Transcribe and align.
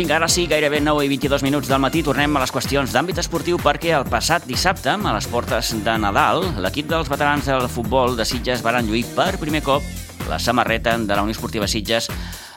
Vinga, 0.00 0.16
ara 0.16 0.28
sí, 0.32 0.46
gairebé 0.48 0.78
9 0.80 1.02
i 1.04 1.08
22 1.12 1.42
minuts 1.44 1.68
del 1.68 1.80
matí, 1.84 2.00
tornem 2.00 2.32
a 2.32 2.40
les 2.40 2.52
qüestions 2.54 2.94
d'àmbit 2.94 3.18
esportiu 3.20 3.58
perquè 3.60 3.90
el 3.92 4.06
passat 4.08 4.46
dissabte, 4.48 4.94
a 4.96 5.12
les 5.12 5.26
portes 5.28 5.74
de 5.84 5.96
Nadal, 6.00 6.40
l'equip 6.64 6.88
dels 6.88 7.10
veterans 7.12 7.44
del 7.44 7.68
futbol 7.68 8.16
de 8.16 8.24
Sitges 8.24 8.62
van 8.64 8.88
lluir 8.88 9.04
per 9.12 9.36
primer 9.36 9.60
cop 9.60 9.84
la 10.30 10.38
samarreta 10.40 10.96
de 10.96 11.12
la 11.12 11.20
Unió 11.20 11.36
Esportiva 11.36 11.68
Sitges 11.68 12.08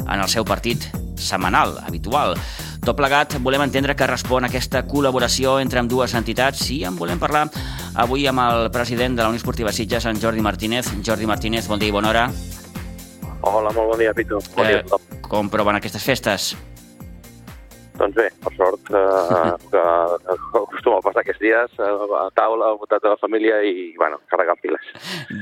en 0.05 0.23
el 0.23 0.31
seu 0.31 0.47
partit 0.47 0.87
setmanal, 1.19 1.81
habitual. 1.83 2.39
Tot 2.79 2.95
plegat, 2.95 3.35
volem 3.43 3.67
entendre 3.67 3.99
que 3.99 4.07
respon 4.07 4.47
a 4.47 4.47
aquesta 4.47 4.87
col·laboració 4.87 5.59
entre 5.59 5.83
amb 5.83 5.91
dues 5.91 6.15
entitats 6.15 6.69
i 6.71 6.85
en 6.87 6.95
volem 6.95 7.19
parlar 7.19 7.49
avui 7.99 8.23
amb 8.23 8.39
el 8.47 8.71
president 8.71 9.19
de 9.19 9.25
la 9.25 9.33
Unió 9.35 9.43
Esportiva 9.43 9.75
Sitges, 9.75 10.07
en 10.07 10.23
Jordi 10.23 10.39
Martínez. 10.39 10.95
Jordi 11.03 11.27
Martínez, 11.27 11.67
bon 11.67 11.83
dia 11.83 11.91
i 11.91 11.99
bona 11.99 12.15
hora. 12.15 12.29
Hola, 13.41 13.67
molt 13.73 13.97
bon 13.97 13.99
dia, 13.99 14.15
Pitu. 14.15 14.39
Bon 14.55 14.63
eh, 14.63 14.77
dia 14.77 14.85
tothom. 14.87 15.25
Com 15.27 15.51
proven 15.51 15.83
aquestes 15.83 16.07
festes? 16.07 16.53
Doncs 18.03 18.17
bé, 18.19 18.27
per 18.43 18.51
sort, 18.57 18.89
eh, 18.91 19.51
que 19.71 19.83
acostuma 20.59 20.99
a 20.99 21.05
passar 21.05 21.23
aquests 21.23 21.39
dies 21.39 21.77
eh, 21.79 21.91
a 22.19 22.27
taula, 22.35 22.73
al 22.73 22.79
voltant 22.81 23.03
de 23.03 23.13
la 23.13 23.19
família 23.21 23.61
i, 23.63 23.93
bueno, 23.99 24.19
carregar 24.31 24.57
piles. 24.59 24.89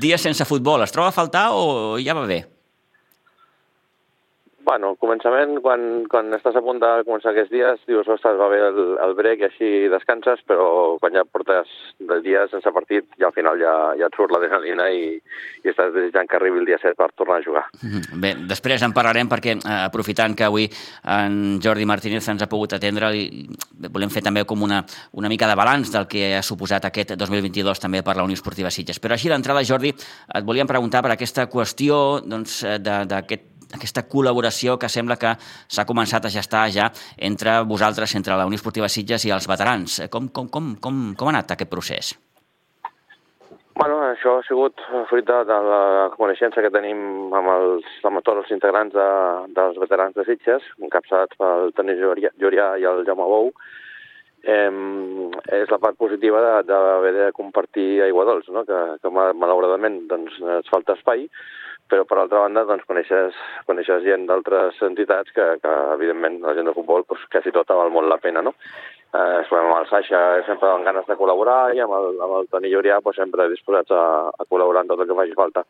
Dies 0.02 0.22
sense 0.22 0.46
futbol, 0.46 0.86
es 0.86 0.94
troba 0.94 1.10
a 1.10 1.16
faltar 1.16 1.50
o 1.58 1.98
ja 1.98 2.14
va 2.18 2.28
bé? 2.30 2.44
Bueno, 4.64 4.92
al 4.94 4.98
començament, 5.02 5.56
quan, 5.64 6.06
quan 6.12 6.30
estàs 6.36 6.58
a 6.58 6.62
punt 6.62 6.80
de 6.82 6.90
començar 7.08 7.32
aquests 7.32 7.52
dies, 7.54 7.82
dius, 7.90 8.08
ostres, 8.14 8.38
va 8.38 8.50
bé 8.52 8.60
el, 8.62 8.80
el 9.02 9.14
break 9.18 9.42
i 9.42 9.48
així 9.48 9.70
descanses, 9.90 10.44
però 10.48 10.98
quan 11.02 11.16
ja 11.18 11.24
portes 11.26 11.70
del 11.98 12.22
dia 12.26 12.44
sense 12.52 12.70
partit, 12.76 13.08
ja 13.20 13.30
al 13.32 13.36
final 13.36 13.60
ja, 13.62 13.74
ja 13.98 14.10
et 14.10 14.18
surt 14.18 14.34
l'adrenalina 14.34 14.88
i, 14.94 15.18
i 15.64 15.72
estàs 15.72 15.94
desitjant 15.96 16.30
que 16.30 16.38
arribi 16.38 16.62
el 16.62 16.70
dia 16.70 16.80
7 16.82 16.94
per 17.00 17.10
tornar 17.18 17.40
a 17.42 17.46
jugar. 17.46 17.66
Mhm. 17.82 18.22
Bé, 18.22 18.34
després 18.54 18.86
en 18.86 18.94
parlarem 18.94 19.30
perquè, 19.32 19.58
eh, 19.58 19.78
aprofitant 19.90 20.38
que 20.38 20.46
avui 20.46 20.70
en 21.18 21.60
Jordi 21.64 21.88
Martínez 21.90 22.30
ens 22.30 22.46
ha 22.46 22.50
pogut 22.52 22.78
atendre, 22.78 23.12
i 23.18 23.48
volem 23.90 24.14
fer 24.14 24.24
també 24.24 24.46
com 24.46 24.62
una, 24.62 24.84
una 25.18 25.30
mica 25.30 25.50
de 25.50 25.58
balanç 25.58 25.92
del 25.92 26.08
que 26.08 26.36
ha 26.38 26.44
suposat 26.46 26.86
aquest 26.86 27.16
2022 27.18 27.82
també 27.82 28.04
per 28.06 28.16
la 28.18 28.28
Unió 28.28 28.38
Esportiva 28.38 28.70
Sitges. 28.70 29.02
Però 29.02 29.18
així 29.18 29.32
d'entrada, 29.32 29.66
Jordi, 29.66 29.92
et 29.92 30.46
volíem 30.46 30.70
preguntar 30.70 31.02
per 31.02 31.16
aquesta 31.16 31.50
qüestió 31.50 32.22
doncs, 32.22 32.62
d'aquest 32.82 33.51
aquesta 33.78 34.08
col·laboració 34.08 34.78
que 34.80 34.90
sembla 34.90 35.20
que 35.22 35.36
s'ha 35.42 35.88
començat 35.90 36.26
a 36.26 36.34
gestar 36.34 36.66
ja 36.74 36.90
entre 37.18 37.62
vosaltres, 37.68 38.16
entre 38.16 38.38
la 38.38 38.50
Unió 38.50 38.60
Esportiva 38.60 38.90
Sitges 38.90 39.26
i 39.26 39.32
els 39.32 39.48
veterans. 39.48 40.02
Com, 40.12 40.30
com, 40.30 40.50
com, 40.50 40.76
com, 40.82 41.08
com 41.18 41.32
ha 41.32 41.36
anat 41.38 41.56
aquest 41.56 41.72
procés? 41.72 42.14
Bueno, 43.82 43.96
això 44.12 44.36
ha 44.38 44.44
sigut 44.46 44.82
fruit 45.10 45.26
de, 45.26 45.38
de 45.48 45.58
la 45.66 46.10
coneixença 46.14 46.62
que 46.62 46.70
tenim 46.74 47.32
amb 47.34 47.50
els, 47.54 47.88
amb 48.06 48.20
tots 48.22 48.44
els 48.44 48.52
integrants 48.54 48.94
de, 48.94 49.06
dels 49.56 49.80
veterans 49.82 50.18
de 50.18 50.26
Sitges, 50.28 50.68
encapçats 50.86 51.40
pel 51.40 51.72
Toni 51.78 51.96
Llorià, 51.98 52.68
i 52.78 52.86
el 52.90 53.02
Jaume 53.08 53.30
Bou. 53.32 53.50
Eh, 54.42 54.70
és 55.58 55.74
la 55.74 55.80
part 55.82 55.98
positiva 55.98 56.44
d'haver 56.66 57.14
de, 57.14 57.26
de 57.28 57.34
compartir 57.38 58.04
aigua 58.06 58.26
dolç, 58.30 58.52
no? 58.54 58.66
que, 58.70 58.80
que 59.02 59.12
malauradament 59.14 60.02
doncs, 60.10 60.38
ens 60.42 60.70
falta 60.74 60.98
espai, 60.98 61.28
però 61.92 62.06
per 62.08 62.18
altra 62.22 62.40
banda 62.46 62.64
doncs, 62.68 62.86
coneixes, 62.88 63.38
coneixes 63.68 64.06
gent 64.06 64.24
d'altres 64.30 64.78
entitats 64.88 65.34
que, 65.36 65.48
que, 65.60 65.72
evidentment, 65.98 66.40
la 66.46 66.56
gent 66.56 66.70
de 66.70 66.74
futbol 66.78 67.04
doncs, 67.04 67.26
quasi 67.34 67.52
tota 67.52 67.76
val 67.76 67.92
molt 67.92 68.08
la 68.08 68.20
pena, 68.24 68.44
no? 68.46 68.54
Eh, 69.12 69.42
amb 69.44 69.74
el 69.76 69.90
Saixa 69.90 70.22
sempre 70.48 70.70
amb 70.72 70.88
ganes 70.88 71.08
de 71.10 71.18
col·laborar 71.20 71.74
i 71.76 71.82
amb 71.84 71.98
el, 71.98 72.16
amb 72.24 72.38
el 72.38 72.48
Toni 72.54 72.72
Llorià 72.72 73.02
doncs, 73.04 73.20
sempre 73.20 73.50
disposats 73.52 73.92
a, 73.92 74.06
a 74.32 74.48
col·laborar 74.48 74.86
en 74.86 74.94
tot 74.94 75.04
el 75.04 75.10
que 75.10 75.18
faci 75.20 75.36
falta. 75.36 75.66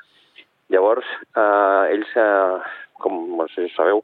Llavors, 0.71 1.09
eh, 1.33 1.95
ells, 1.95 2.13
eh, 2.21 2.77
com 3.01 3.17
no 3.39 3.49
sé 3.49 3.65
si 3.65 3.73
sabeu, 3.73 4.03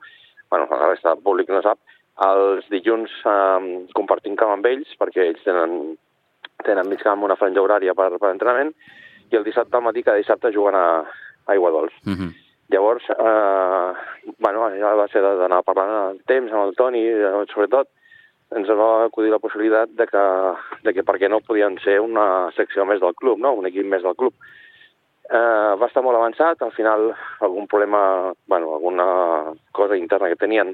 bueno, 0.49 0.65
la 0.71 0.89
resta 0.89 1.13
del 1.13 1.21
públic 1.21 1.53
no 1.53 1.61
sap, 1.61 1.77
els 2.25 2.65
dilluns 2.73 3.13
eh, 3.29 3.69
compartim 3.93 4.35
camp 4.41 4.55
amb 4.55 4.65
ells, 4.73 4.97
perquè 4.97 5.29
ells 5.29 5.45
tenen, 5.45 5.93
tenen 6.65 6.89
mig 6.89 7.05
camp 7.05 7.21
una 7.29 7.37
franja 7.37 7.61
horària 7.61 7.93
per, 7.93 8.09
per 8.17 8.33
entrenament, 8.33 8.73
i 9.29 9.37
el 9.37 9.45
dissabte 9.45 9.77
al 9.77 9.85
matí, 9.85 10.01
cada 10.01 10.17
dissabte, 10.17 10.49
juguen 10.55 10.75
a, 10.79 10.87
aigua 11.53 11.71
dolç. 11.71 11.93
Uh 12.05 12.13
-huh. 12.13 12.31
Llavors, 12.69 13.03
eh, 13.09 13.93
bueno, 14.39 14.69
ja 14.75 14.95
va 14.95 15.07
ser 15.07 15.21
d'anar 15.21 15.63
parlant 15.63 16.11
el 16.11 16.19
temps 16.27 16.51
amb 16.51 16.65
el 16.67 16.75
Toni, 16.75 17.03
sobretot, 17.53 17.87
ens 18.55 18.69
va 18.69 19.05
acudir 19.05 19.31
la 19.31 19.39
possibilitat 19.39 19.89
de 19.89 20.05
que, 20.07 20.23
de 20.83 20.93
que 20.93 21.03
per 21.03 21.17
què 21.19 21.29
no 21.29 21.43
podien 21.43 21.77
ser 21.83 21.99
una 21.99 22.51
secció 22.55 22.85
més 22.85 23.01
del 23.03 23.15
club, 23.15 23.39
no? 23.39 23.53
un 23.53 23.67
equip 23.67 23.85
més 23.85 24.03
del 24.03 24.15
club. 24.15 24.33
Eh, 25.27 25.73
va 25.79 25.87
estar 25.89 26.03
molt 26.03 26.15
avançat, 26.15 26.61
al 26.61 26.71
final 26.71 27.09
algun 27.43 27.67
problema, 27.67 28.31
bueno, 28.47 28.75
alguna 28.75 29.07
cosa 29.71 29.97
interna 29.99 30.29
que 30.31 30.39
tenien, 30.39 30.71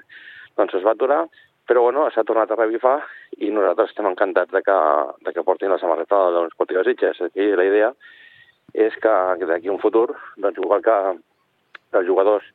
doncs 0.58 0.76
es 0.78 0.86
va 0.86 0.94
aturar, 0.94 1.24
però 1.66 1.82
bueno, 1.82 2.06
s'ha 2.12 2.26
tornat 2.28 2.52
a 2.52 2.60
revifar 2.60 3.00
i 3.40 3.50
nosaltres 3.50 3.90
estem 3.90 4.06
encantats 4.06 4.52
de 4.52 4.62
que, 4.62 4.78
de 5.26 5.34
que 5.34 5.46
portin 5.48 5.74
la 5.74 5.80
samarreta 5.82 6.20
de 6.36 6.44
l'Esportiva 6.44 6.84
Sitges. 6.84 7.22
Aquí 7.22 7.48
la 7.56 7.66
idea 7.66 7.94
és 8.74 8.96
que, 9.02 9.14
que 9.40 9.50
d'aquí 9.50 9.70
un 9.70 9.80
futur, 9.80 10.10
doncs, 10.38 10.58
igual 10.58 10.82
que 10.82 10.98
els 11.94 12.08
jugadors 12.08 12.46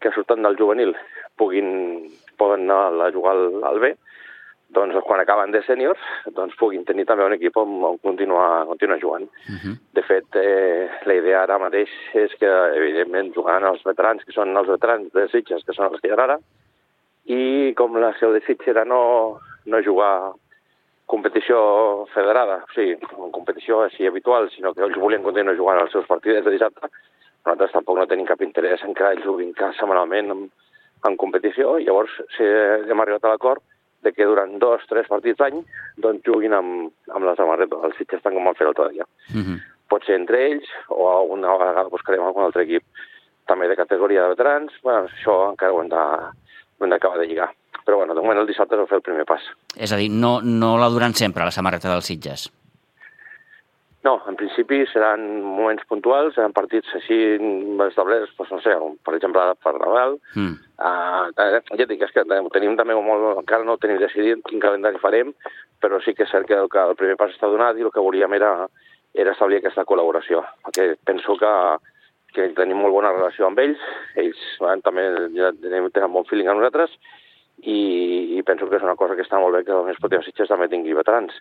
que 0.00 0.12
surten 0.14 0.42
del 0.42 0.56
juvenil 0.58 0.94
puguin, 1.36 2.06
poden 2.38 2.70
anar 2.70 3.08
a 3.08 3.12
jugar 3.12 3.34
al, 3.34 3.64
al 3.64 3.80
B, 3.82 3.94
doncs 4.76 4.96
quan 5.06 5.20
acaben 5.22 5.52
de 5.54 5.62
sèniors 5.62 6.00
doncs 6.34 6.56
puguin 6.58 6.84
tenir 6.84 7.06
també 7.06 7.24
un 7.24 7.34
equip 7.36 7.56
on, 7.60 7.76
on 7.86 7.98
continuar, 8.02 8.66
continuar 8.66 8.98
jugant. 9.00 9.28
Uh 9.46 9.58
-huh. 9.62 9.74
De 9.94 10.02
fet, 10.02 10.26
eh, 10.34 10.90
la 11.04 11.14
idea 11.14 11.42
ara 11.42 11.58
mateix 11.58 11.90
és 12.14 12.34
que, 12.34 12.50
evidentment, 12.76 13.32
jugant 13.34 13.64
els 13.64 13.82
veterans, 13.84 14.24
que 14.24 14.32
són 14.32 14.56
els 14.56 14.68
veterans 14.68 15.12
de 15.12 15.28
Sitges, 15.28 15.64
que 15.64 15.72
són 15.72 15.86
els 15.92 16.00
que 16.00 16.08
hi 16.08 16.10
ha 16.10 16.22
ara, 16.22 16.38
i 17.26 17.74
com 17.74 17.96
la 17.96 18.12
seu 18.18 18.32
de 18.32 18.40
Sitges 18.40 18.68
era 18.68 18.84
no, 18.84 19.40
no 19.66 19.82
jugar 19.82 20.32
competició 21.06 21.58
federada, 22.12 22.60
o 22.66 22.72
sigui, 22.74 22.96
una 23.16 23.30
competició 23.34 23.84
així 23.84 24.08
habitual, 24.08 24.50
sinó 24.50 24.72
que 24.74 24.82
ells 24.86 24.98
volien 24.98 25.22
continuar 25.22 25.56
jugant 25.58 25.80
els 25.82 25.92
seus 25.94 26.06
partits 26.10 26.44
de 26.44 26.54
dissabte, 26.54 26.90
nosaltres 27.46 27.74
tampoc 27.76 28.00
no 28.00 28.08
tenim 28.10 28.26
cap 28.26 28.42
interès 28.42 28.82
en 28.82 28.94
que 28.94 29.06
ells 29.12 29.24
juguin 29.24 29.54
setmanalment 29.54 30.34
en, 30.34 30.44
en 31.06 31.16
competició, 31.20 31.76
i 31.78 31.86
llavors 31.86 32.14
si 32.34 32.46
hem 32.46 33.02
arribat 33.02 33.24
a 33.24 33.34
l'acord 33.34 33.62
de 34.02 34.12
que 34.12 34.26
durant 34.26 34.58
dos, 34.62 34.82
tres 34.90 35.06
partits 35.10 35.40
l'any 35.42 35.62
doncs 36.02 36.26
juguin 36.26 36.54
amb, 36.58 36.90
amb 37.14 37.26
la 37.26 37.34
samarreta 37.38 37.78
del 37.82 37.94
Sitges 37.98 38.22
tant 38.22 38.34
com 38.34 38.50
van 38.50 38.58
fer 38.58 38.66
l'altre 38.66 38.90
dia. 38.92 39.06
Uh 39.30 39.42
-huh. 39.42 39.58
Pot 39.88 40.04
ser 40.04 40.16
entre 40.18 40.42
ells 40.50 40.68
o 40.88 41.22
una 41.36 41.56
vegada 41.56 41.88
buscarem 41.88 42.22
algun 42.22 42.44
altre 42.44 42.62
equip 42.62 42.82
també 43.46 43.68
de 43.68 43.76
categoria 43.76 44.22
de 44.22 44.34
veterans, 44.34 44.72
bueno, 44.82 45.06
això 45.06 45.50
encara 45.50 45.72
ho 45.72 45.80
hem 45.82 46.90
d'acabar 46.90 47.18
de 47.18 47.26
lligar 47.26 47.50
però 47.86 48.02
bueno, 48.02 48.14
de 48.18 48.22
moment 48.22 48.42
el 48.42 48.48
dissabte 48.50 48.74
es 48.74 48.82
va 48.82 48.90
fer 48.90 48.98
el 48.98 49.06
primer 49.06 49.24
pas. 49.24 49.44
És 49.78 49.92
a 49.94 49.98
dir, 50.00 50.10
no, 50.10 50.40
no 50.42 50.74
la 50.80 50.90
duran 50.90 51.14
sempre, 51.14 51.46
la 51.46 51.54
samarreta 51.54 51.92
dels 51.92 52.10
Sitges? 52.10 52.48
No, 54.06 54.20
en 54.30 54.36
principi 54.38 54.84
seran 54.86 55.22
moments 55.42 55.86
puntuals, 55.90 56.34
seran 56.36 56.52
partits 56.54 56.92
així 56.94 57.16
establerts, 57.88 58.34
doncs 58.38 58.52
no 58.54 58.58
sé, 58.62 58.74
per 59.06 59.16
exemple, 59.16 59.42
per 59.64 59.72
Nadal. 59.80 60.14
Mm. 60.38 60.52
Uh, 60.78 61.56
ja 61.80 61.88
dic, 61.90 62.04
és 62.06 62.14
que 62.14 62.22
tenim 62.54 62.76
també 62.78 62.94
molt, 62.94 63.40
encara 63.40 63.66
no 63.66 63.78
tenim 63.82 63.98
decidit 64.02 64.44
quin 64.46 64.62
calendari 64.62 65.02
farem, 65.02 65.32
però 65.82 65.98
sí 66.04 66.14
que 66.14 66.26
és 66.26 66.30
cert 66.30 66.46
que, 66.46 66.60
que 66.70 66.86
el 66.90 66.98
primer 67.00 67.18
pas 67.18 67.34
està 67.34 67.50
donat 67.50 67.78
i 67.80 67.86
el 67.86 67.90
que 67.94 68.04
volíem 68.04 68.36
era, 68.38 68.52
era 69.14 69.34
establir 69.34 69.58
aquesta 69.58 69.86
col·laboració, 69.88 70.44
perquè 70.68 70.92
penso 71.08 71.34
que, 71.40 71.52
que 72.36 72.50
tenim 72.54 72.78
molt 72.84 72.94
bona 72.94 73.14
relació 73.16 73.48
amb 73.48 73.58
ells, 73.64 73.82
ells 74.22 74.42
bueno, 74.62 74.86
també 74.86 75.08
ja 75.34 75.50
tenen, 75.56 75.90
bon 76.14 76.28
feeling 76.30 76.52
amb 76.52 76.62
nosaltres, 76.62 76.94
i, 77.64 78.36
i 78.36 78.42
penso 78.44 78.68
que 78.68 78.76
és 78.76 78.84
una 78.84 78.96
cosa 79.00 79.16
que 79.16 79.24
està 79.24 79.38
molt 79.40 79.56
bé 79.56 79.62
que 79.64 79.74
Unió 79.74 79.94
Esportiva 79.94 80.22
Sitges 80.24 80.50
també 80.50 80.68
tingui 80.68 80.96
veterans. 80.96 81.32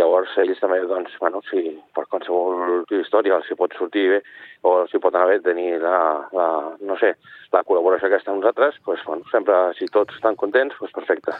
Llavors, 0.00 0.32
ells 0.40 0.60
també, 0.62 0.78
doncs, 0.88 1.12
bueno, 1.20 1.42
si 1.50 1.74
per 1.94 2.06
qualsevol 2.08 2.86
història 2.96 3.36
els 3.36 3.50
pot 3.58 3.74
sortir 3.76 4.06
bé 4.14 4.20
o 4.64 4.86
si 4.88 5.00
pot 5.02 5.14
anar 5.14 5.28
bé 5.28 5.40
tenir 5.44 5.76
la, 5.82 5.98
la, 6.32 6.46
no 6.80 6.96
sé, 7.00 7.12
la 7.52 7.62
col·laboració 7.68 8.08
aquesta 8.08 8.32
amb 8.32 8.40
nosaltres, 8.40 8.78
doncs, 8.86 9.04
bueno, 9.06 9.28
sempre, 9.32 9.58
si 9.78 9.90
tots 9.92 10.16
estan 10.16 10.38
contents, 10.40 10.78
doncs 10.80 10.96
perfecte. 10.96 11.36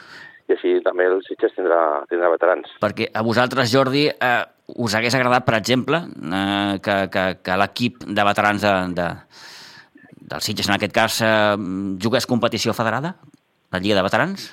I 0.49 0.57
així 0.57 0.75
també 0.85 1.09
el 1.09 1.23
Sitges 1.25 1.55
tindrà, 1.57 1.81
tindrà 2.11 2.29
veterans. 2.33 2.77
Perquè 2.83 3.09
a 3.13 3.25
vosaltres, 3.25 3.73
Jordi, 3.73 4.05
eh, 4.13 4.43
us 4.77 4.95
hagués 4.97 5.17
agradat, 5.17 5.47
per 5.47 5.57
exemple, 5.57 6.03
eh, 6.05 6.77
que, 6.85 6.99
que, 7.13 7.25
que 7.41 7.57
l'equip 7.63 8.05
de 8.05 8.29
veterans 8.29 8.65
de, 8.65 8.75
de, 9.01 9.09
del 10.29 10.45
Sitges, 10.45 10.69
en 10.69 10.77
aquest 10.77 10.95
cas, 10.95 11.19
eh, 11.25 11.57
jugués 12.01 12.29
competició 12.29 12.77
federada? 12.77 13.15
La 13.71 13.79
Lliga 13.79 13.95
de 13.95 14.05
Veterans? 14.05 14.49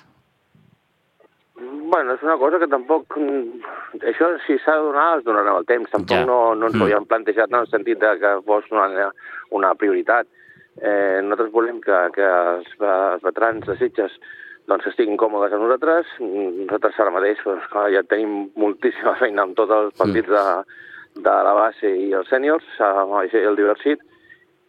Bueno, 1.56 2.14
és 2.14 2.22
una 2.22 2.36
cosa 2.36 2.58
que 2.58 2.68
tampoc... 2.68 3.14
Això, 4.02 4.32
si 4.44 4.58
s'ha 4.60 4.74
de 4.76 4.88
donar, 4.88 5.06
es 5.18 5.24
donarà 5.24 5.54
el 5.56 5.68
temps. 5.68 5.90
Tampoc 5.92 6.18
ja. 6.18 6.24
no, 6.28 6.40
no 6.58 6.68
ens 6.68 6.74
mm. 6.76 6.82
ho 6.82 6.88
havíem 6.88 7.06
plantejat 7.08 7.52
en 7.52 7.60
el 7.60 7.68
sentit 7.70 8.00
de 8.02 8.10
que 8.20 8.32
fos 8.48 8.66
una, 8.74 9.10
una 9.56 9.70
prioritat. 9.78 10.28
Eh, 10.76 11.22
nosaltres 11.24 11.52
volem 11.54 11.78
que, 11.84 12.00
que 12.16 12.26
els, 12.26 12.74
els 12.76 13.22
veterans 13.24 13.64
de 13.70 13.78
Sitges 13.78 14.18
doncs 14.66 14.88
estiguin 14.90 15.16
còmodes 15.20 15.54
a 15.54 15.62
nosaltres. 15.62 16.10
Nosaltres 16.20 16.98
ara 17.00 17.14
mateix 17.14 17.40
doncs, 17.46 17.70
clar, 17.72 17.86
ja 17.94 18.02
tenim 18.10 18.50
moltíssima 18.58 19.14
feina 19.22 19.46
amb 19.46 19.56
tots 19.56 19.72
els 19.78 19.96
partits 19.96 20.28
mm. 20.28 20.34
de, 20.34 21.22
de 21.22 21.38
la 21.48 21.54
base 21.56 21.94
i 22.02 22.10
els 22.18 22.28
sèniors, 22.32 22.66
amb 22.82 23.16
el 23.22 23.58
diversit, 23.62 24.02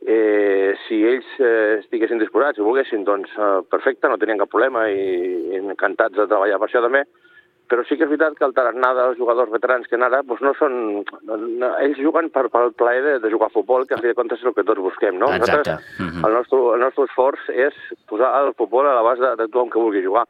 Eh, 0.06 0.76
si 0.86 1.02
ells 1.04 1.30
eh, 1.42 1.80
estiguessin 1.82 2.22
disposats 2.22 2.60
i 2.60 2.66
volguessin, 2.66 3.04
doncs 3.04 3.32
eh, 3.34 3.62
perfecte, 3.68 4.08
no 4.08 4.20
tenien 4.22 4.38
cap 4.40 4.52
problema 4.52 4.86
i, 4.94 5.08
i 5.52 5.58
encantats 5.58 6.16
de 6.16 6.28
treballar 6.30 6.60
per 6.62 6.70
això 6.70 6.84
també, 6.86 7.02
però 7.68 7.84
sí 7.84 7.98
que 7.98 8.06
és 8.06 8.10
veritat 8.10 8.38
que 8.38 8.46
el 8.48 8.54
tarannà 8.56 8.94
dels 8.96 9.18
jugadors 9.20 9.52
veterans 9.52 9.90
que 9.92 10.00
ara 10.00 10.22
doncs 10.24 10.44
no 10.46 10.54
són... 10.56 10.78
No, 11.28 11.72
ells 11.84 12.00
juguen 12.00 12.30
per, 12.32 12.46
per 12.54 12.64
el 12.70 12.74
plaer 12.80 13.04
de, 13.04 13.16
de 13.24 13.32
jugar 13.34 13.50
a 13.50 13.56
futbol, 13.56 13.84
que 13.88 13.98
a 13.98 14.00
fi 14.00 14.08
de 14.08 14.16
comptes 14.16 14.40
és 14.40 14.48
el 14.48 14.56
que 14.56 14.64
tots 14.68 14.84
busquem, 14.86 15.18
no? 15.20 15.34
Exacte. 15.36 15.76
Nosaltres, 15.76 16.00
mm 16.00 16.08
-hmm. 16.08 16.28
el, 16.28 16.34
nostre, 16.40 16.60
el 16.76 16.82
nostre 16.86 17.04
esforç 17.10 17.50
és 17.68 17.76
posar 18.08 18.32
el 18.42 18.54
futbol 18.54 18.88
a 18.88 18.96
l'abast 18.96 19.22
de, 19.22 19.36
de 19.36 19.48
tothom 19.52 19.70
que 19.70 19.84
vulgui 19.84 20.06
jugar. 20.06 20.26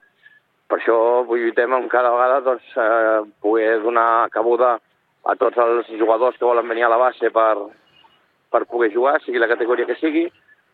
Per 0.67 0.79
això 0.79 0.97
lluitem 1.29 1.73
amb 1.73 1.89
cada 1.89 2.11
vegada 2.11 2.41
doncs, 2.41 2.65
eh, 2.75 3.21
poder 3.41 3.81
donar 3.81 4.29
cabuda 4.29 4.79
a 5.23 5.35
tots 5.35 5.57
els 5.57 5.87
jugadors 5.99 6.37
que 6.37 6.45
volen 6.45 6.67
venir 6.67 6.83
a 6.85 6.89
la 6.89 6.97
base 6.97 7.29
per, 7.29 7.69
per 8.51 8.65
poder 8.65 8.91
jugar, 8.93 9.17
sigui 9.23 9.39
la 9.41 9.49
categoria 9.51 9.87
que 9.89 9.97
sigui. 9.99 10.27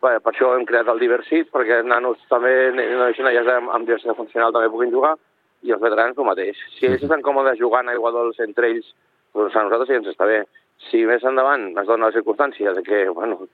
Bé, 0.04 0.18
per 0.20 0.34
això 0.34 0.50
hem 0.54 0.66
creat 0.68 0.88
el 0.92 1.00
Diversit, 1.00 1.48
perquè 1.52 1.80
nanos 1.86 2.20
també, 2.28 2.52
nanos 2.76 3.18
i 3.18 3.24
noies 3.24 3.48
amb, 3.48 3.70
amb 3.72 3.88
diversitat 3.88 4.18
funcional 4.18 4.52
també 4.52 4.72
puguin 4.72 4.92
jugar, 4.92 5.14
i 5.64 5.72
els 5.72 5.80
veterans 5.80 6.18
el 6.18 6.28
mateix. 6.28 6.60
Si 6.76 6.86
ells 6.88 7.02
estan 7.06 7.24
còmodes 7.24 7.58
jugant 7.60 7.88
a 7.88 7.96
iguadols 7.96 8.40
entre 8.44 8.68
ells, 8.72 8.90
doncs 9.34 9.56
a 9.56 9.64
nosaltres 9.64 9.90
sí 9.90 9.98
ens 9.98 10.10
està 10.12 10.28
bé. 10.28 10.42
Si 10.90 11.00
més 11.08 11.24
endavant 11.24 11.70
es 11.80 11.88
dona 11.88 12.10
la 12.10 12.16
circumstància 12.16 12.74
de 12.76 12.82
que 12.84 13.04
bueno, 13.08 13.46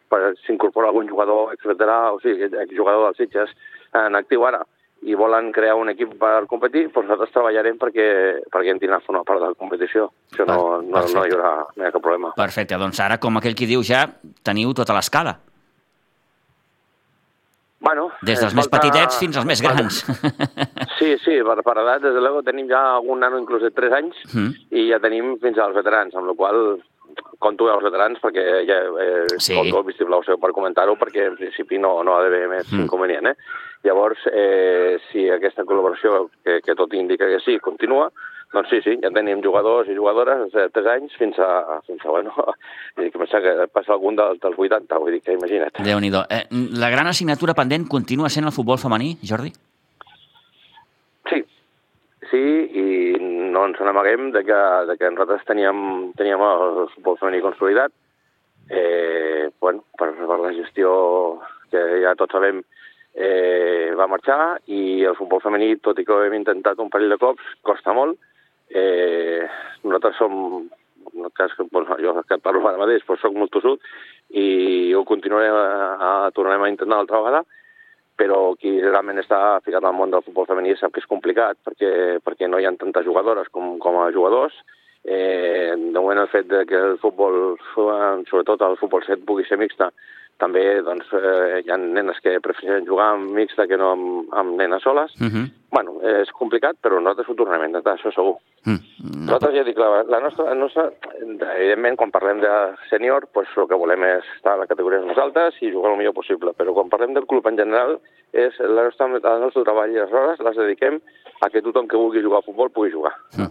s'incorpora 0.46 0.90
algun 0.90 1.08
jugador 1.08 1.52
exveterà, 1.54 2.00
o 2.14 2.18
sigui, 2.24 2.48
jugador 2.74 3.06
dels 3.06 3.20
Sitges 3.22 3.52
en 4.00 4.18
actiu 4.18 4.46
ara, 4.48 4.64
i 5.02 5.14
volen 5.16 5.50
crear 5.52 5.76
un 5.80 5.88
equip 5.92 6.12
per 6.20 6.44
competir, 6.48 6.86
doncs 6.88 7.08
nosaltres 7.08 7.32
treballarem 7.32 7.78
perquè, 7.80 8.08
perquè 8.52 8.74
entrin 8.74 8.92
a 8.92 9.00
formar 9.00 9.24
part 9.28 9.40
de 9.40 9.52
la 9.52 9.58
competició. 9.58 10.10
Això 10.32 10.44
no, 10.48 10.58
no, 10.84 11.04
no 11.14 11.22
hi 11.24 11.32
haurà, 11.32 11.52
no 11.76 11.84
hi 11.84 11.88
ha 11.88 11.94
cap 11.94 12.04
problema. 12.04 12.34
Perfecte, 12.36 12.76
doncs 12.80 13.00
ara, 13.00 13.16
com 13.22 13.40
aquell 13.40 13.56
qui 13.56 13.68
diu, 13.70 13.84
ja 13.86 14.04
teniu 14.44 14.74
tota 14.76 14.96
l'escala. 14.96 15.38
Bueno, 17.80 18.10
Des 18.20 18.36
dels 18.36 18.52
més 18.52 18.68
falta... 18.68 18.76
petitets 18.76 19.16
fins 19.22 19.38
als 19.40 19.48
més 19.48 19.62
grans. 19.64 20.02
Sí, 21.00 21.14
sí, 21.24 21.38
per, 21.40 21.54
per 21.64 21.72
edat, 21.80 22.02
des 22.04 22.12
de 22.12 22.20
luego, 22.20 22.42
tenim 22.44 22.66
ja 22.68 22.80
algun 22.98 23.22
nano 23.24 23.38
inclús 23.40 23.62
de 23.64 23.70
3 23.72 23.94
anys 23.96 24.18
mm. 24.34 24.50
i 24.76 24.82
ja 24.90 24.98
tenim 25.00 25.30
fins 25.40 25.56
als 25.56 25.72
veterans, 25.72 26.12
amb 26.12 26.28
la 26.28 26.34
qual 26.36 26.58
conto 27.38 27.68
els 27.72 27.84
veterans 27.84 28.20
perquè 28.22 28.44
ja 28.68 28.78
eh, 29.04 29.38
sí. 29.38 29.54
conto 29.56 29.80
el 29.80 29.86
vistiplau 29.88 30.24
seu 30.26 30.40
per 30.40 30.52
comentar-ho 30.56 30.96
perquè 31.00 31.28
en 31.30 31.38
principi 31.38 31.78
no, 31.78 31.98
no 32.06 32.16
ha 32.16 32.24
d'haver 32.24 32.46
més 32.50 32.72
mm. 32.72 32.86
inconvenient. 32.86 33.30
Eh? 33.32 33.36
Llavors, 33.86 34.26
eh, 34.32 34.98
si 35.10 35.28
aquesta 35.32 35.64
col·laboració, 35.64 36.26
que, 36.44 36.60
que 36.64 36.76
tot 36.76 36.92
indica 36.98 37.28
que 37.30 37.40
sí, 37.44 37.56
continua, 37.64 38.10
doncs 38.52 38.70
sí, 38.72 38.80
sí, 38.82 38.96
ja 38.98 39.12
tenim 39.14 39.42
jugadors 39.44 39.88
i 39.88 39.94
jugadores 39.94 40.50
de 40.52 40.66
3 40.74 40.88
anys 40.96 41.14
fins 41.18 41.38
a, 41.38 41.78
fins 41.86 42.02
a 42.04 42.10
bueno, 42.10 42.34
que 42.96 43.10
pensar 43.14 43.42
que 43.44 43.54
passa 43.72 43.94
algun 43.94 44.18
dels, 44.18 44.40
dels 44.42 44.58
80, 44.58 44.98
vull 44.98 45.14
dir 45.14 45.22
que 45.22 45.36
imagina't. 45.38 45.78
déu 45.86 46.02
nhi 46.02 46.10
eh, 46.10 46.44
La 46.74 46.90
gran 46.90 47.06
assignatura 47.06 47.54
pendent 47.54 47.86
continua 47.88 48.28
sent 48.28 48.48
el 48.50 48.56
futbol 48.56 48.78
femení, 48.78 49.16
Jordi? 49.22 49.52
Sí, 51.30 51.44
sí, 52.30 52.44
i 52.74 52.88
no 53.50 53.66
ens 53.68 53.80
n'amaguem 53.82 54.30
de, 54.34 54.44
que, 54.46 54.60
de 54.88 54.96
que 54.98 55.10
nosaltres 55.12 55.46
teníem, 55.48 56.12
teníem 56.18 56.42
el 56.46 56.86
futbol 56.94 57.18
femení 57.20 57.42
consolidat, 57.44 57.92
eh, 58.70 59.50
bueno, 59.60 59.84
per, 59.98 60.12
per 60.14 60.38
la 60.40 60.54
gestió 60.56 60.92
que 61.70 61.82
ja 62.02 62.16
tots 62.18 62.34
sabem 62.34 62.62
eh, 63.14 63.92
va 63.98 64.08
marxar 64.10 64.58
i 64.70 65.04
el 65.04 65.18
futbol 65.18 65.42
femení, 65.42 65.74
tot 65.82 65.98
i 65.98 66.06
que 66.06 66.14
ho 66.14 66.24
hem 66.24 66.38
intentat 66.38 66.78
un 66.82 66.90
parell 66.90 67.14
de 67.14 67.20
cops, 67.22 67.54
costa 67.66 67.94
molt, 67.96 68.18
Eh, 68.70 69.48
nosaltres 69.82 70.14
som, 70.16 70.68
en 71.12 71.24
el 71.24 71.32
cas 71.34 71.50
que 71.56 71.64
bueno, 71.72 71.96
jo 71.98 72.14
que 72.22 72.38
parlo 72.38 72.62
ara 72.68 72.78
mateix, 72.78 73.02
però 73.02 73.18
soc 73.18 73.34
molt 73.34 73.50
tossut 73.50 73.82
i 74.30 74.92
ho 74.94 75.02
continuarem 75.08 75.56
a, 75.58 75.64
a, 75.98 76.10
tornarem 76.36 76.62
a 76.62 76.68
intentar 76.70 76.94
una 76.94 77.00
altra 77.02 77.18
vegada, 77.18 77.40
però 78.20 78.52
qui 78.60 78.74
realment 78.82 79.22
està 79.22 79.60
ficat 79.64 79.86
al 79.86 79.96
món 79.96 80.12
del 80.12 80.24
futbol 80.26 80.48
femení 80.48 80.74
sap 80.76 80.92
que 80.92 81.00
és 81.00 81.08
complicat 81.08 81.56
perquè, 81.64 81.92
perquè 82.20 82.50
no 82.50 82.60
hi 82.60 82.68
ha 82.68 82.74
tantes 82.76 83.06
jugadores 83.08 83.48
com, 83.54 83.78
com 83.80 83.96
a 84.02 84.10
jugadors. 84.12 84.56
Eh, 85.00 85.72
de 85.72 85.96
moment 85.96 86.20
el 86.20 86.28
fet 86.28 86.48
de 86.50 86.66
que 86.68 86.76
el 86.76 86.98
futbol, 87.00 87.56
sobretot 87.72 88.60
el 88.66 88.76
futbol 88.76 89.06
set, 89.06 89.22
pugui 89.24 89.46
ser 89.48 89.56
mixta, 89.56 89.88
també 90.40 90.62
doncs, 90.86 91.08
eh, 91.14 91.60
hi 91.64 91.70
ha 91.70 91.78
nenes 91.80 92.18
que 92.24 92.38
prefereixen 92.42 92.88
jugar 92.88 93.12
amb 93.14 93.34
mixta 93.36 93.66
que 93.70 93.78
no 93.80 93.92
amb, 93.94 94.34
amb 94.42 94.56
nenes 94.58 94.82
soles. 94.82 95.14
Uh 95.20 95.28
-huh. 95.28 95.46
bueno, 95.70 96.00
és 96.02 96.30
complicat, 96.32 96.76
però 96.82 96.98
nosaltres 96.98 97.28
ho 97.28 97.34
tornarem 97.34 97.62
a 97.62 97.66
intentar, 97.66 97.94
això 97.94 98.10
segur. 98.14 98.36
Uh 98.66 98.72
-huh. 98.72 98.80
Nosaltres 99.26 99.54
ja 99.54 99.64
dic, 99.64 99.78
la, 99.78 100.02
la, 100.02 100.20
nostra, 100.20 100.44
la 100.44 100.54
nostra, 100.54 100.90
evidentment, 101.56 101.96
quan 101.96 102.10
parlem 102.10 102.40
de 102.40 102.52
sènior, 102.90 103.28
pues, 103.32 103.48
el 103.56 103.68
que 103.68 103.80
volem 103.82 104.02
és 104.04 104.24
estar 104.36 104.52
a 104.54 104.56
la 104.56 104.66
categoria 104.66 105.00
més 105.00 105.18
altes 105.18 105.62
i 105.62 105.72
jugar 105.72 105.92
el 105.92 105.98
millor 105.98 106.14
possible, 106.14 106.52
però 106.52 106.72
quan 106.74 106.88
parlem 106.88 107.14
del 107.14 107.26
club 107.26 107.46
en 107.46 107.56
general, 107.56 108.00
és 108.32 108.58
la 108.58 108.84
nostra, 108.84 109.06
el 109.06 109.40
nostre 109.40 109.62
treball 109.62 109.90
i 109.90 110.00
les 110.00 110.12
hores 110.12 110.38
les 110.40 110.56
dediquem 110.56 111.00
a 111.40 111.48
que 111.48 111.62
tothom 111.62 111.88
que 111.88 111.96
vulgui 111.96 112.22
jugar 112.22 112.38
a 112.38 112.42
futbol 112.42 112.70
pugui 112.70 112.90
jugar. 112.90 113.14
Uh 113.34 113.40
-huh. 113.40 113.50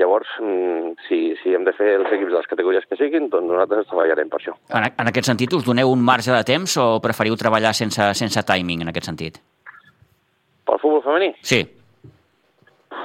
Llavors, 0.00 0.28
mm, 0.40 0.94
si, 1.08 1.18
si 1.42 1.52
hem 1.52 1.66
de 1.66 1.74
fer 1.76 1.90
els 1.98 2.08
equips 2.08 2.32
de 2.32 2.38
les 2.38 2.48
categories 2.48 2.86
que 2.88 2.96
siguin, 2.96 3.28
doncs 3.32 3.50
nosaltres 3.50 3.90
treballarem 3.90 4.30
per 4.32 4.40
això. 4.40 4.54
En, 4.72 4.86
en 4.88 5.10
aquest 5.10 5.28
sentit, 5.28 5.52
us 5.58 5.66
doneu 5.66 5.92
un 5.92 6.00
marge 6.04 6.32
de 6.32 6.40
temps 6.48 6.76
o 6.80 6.86
preferiu 7.04 7.36
treballar 7.40 7.74
sense, 7.76 8.06
sense 8.16 8.44
timing, 8.48 8.86
en 8.86 8.92
aquest 8.94 9.10
sentit? 9.10 9.36
Pel 10.64 10.80
futbol 10.80 11.04
femení? 11.04 11.34
Sí. 11.44 11.60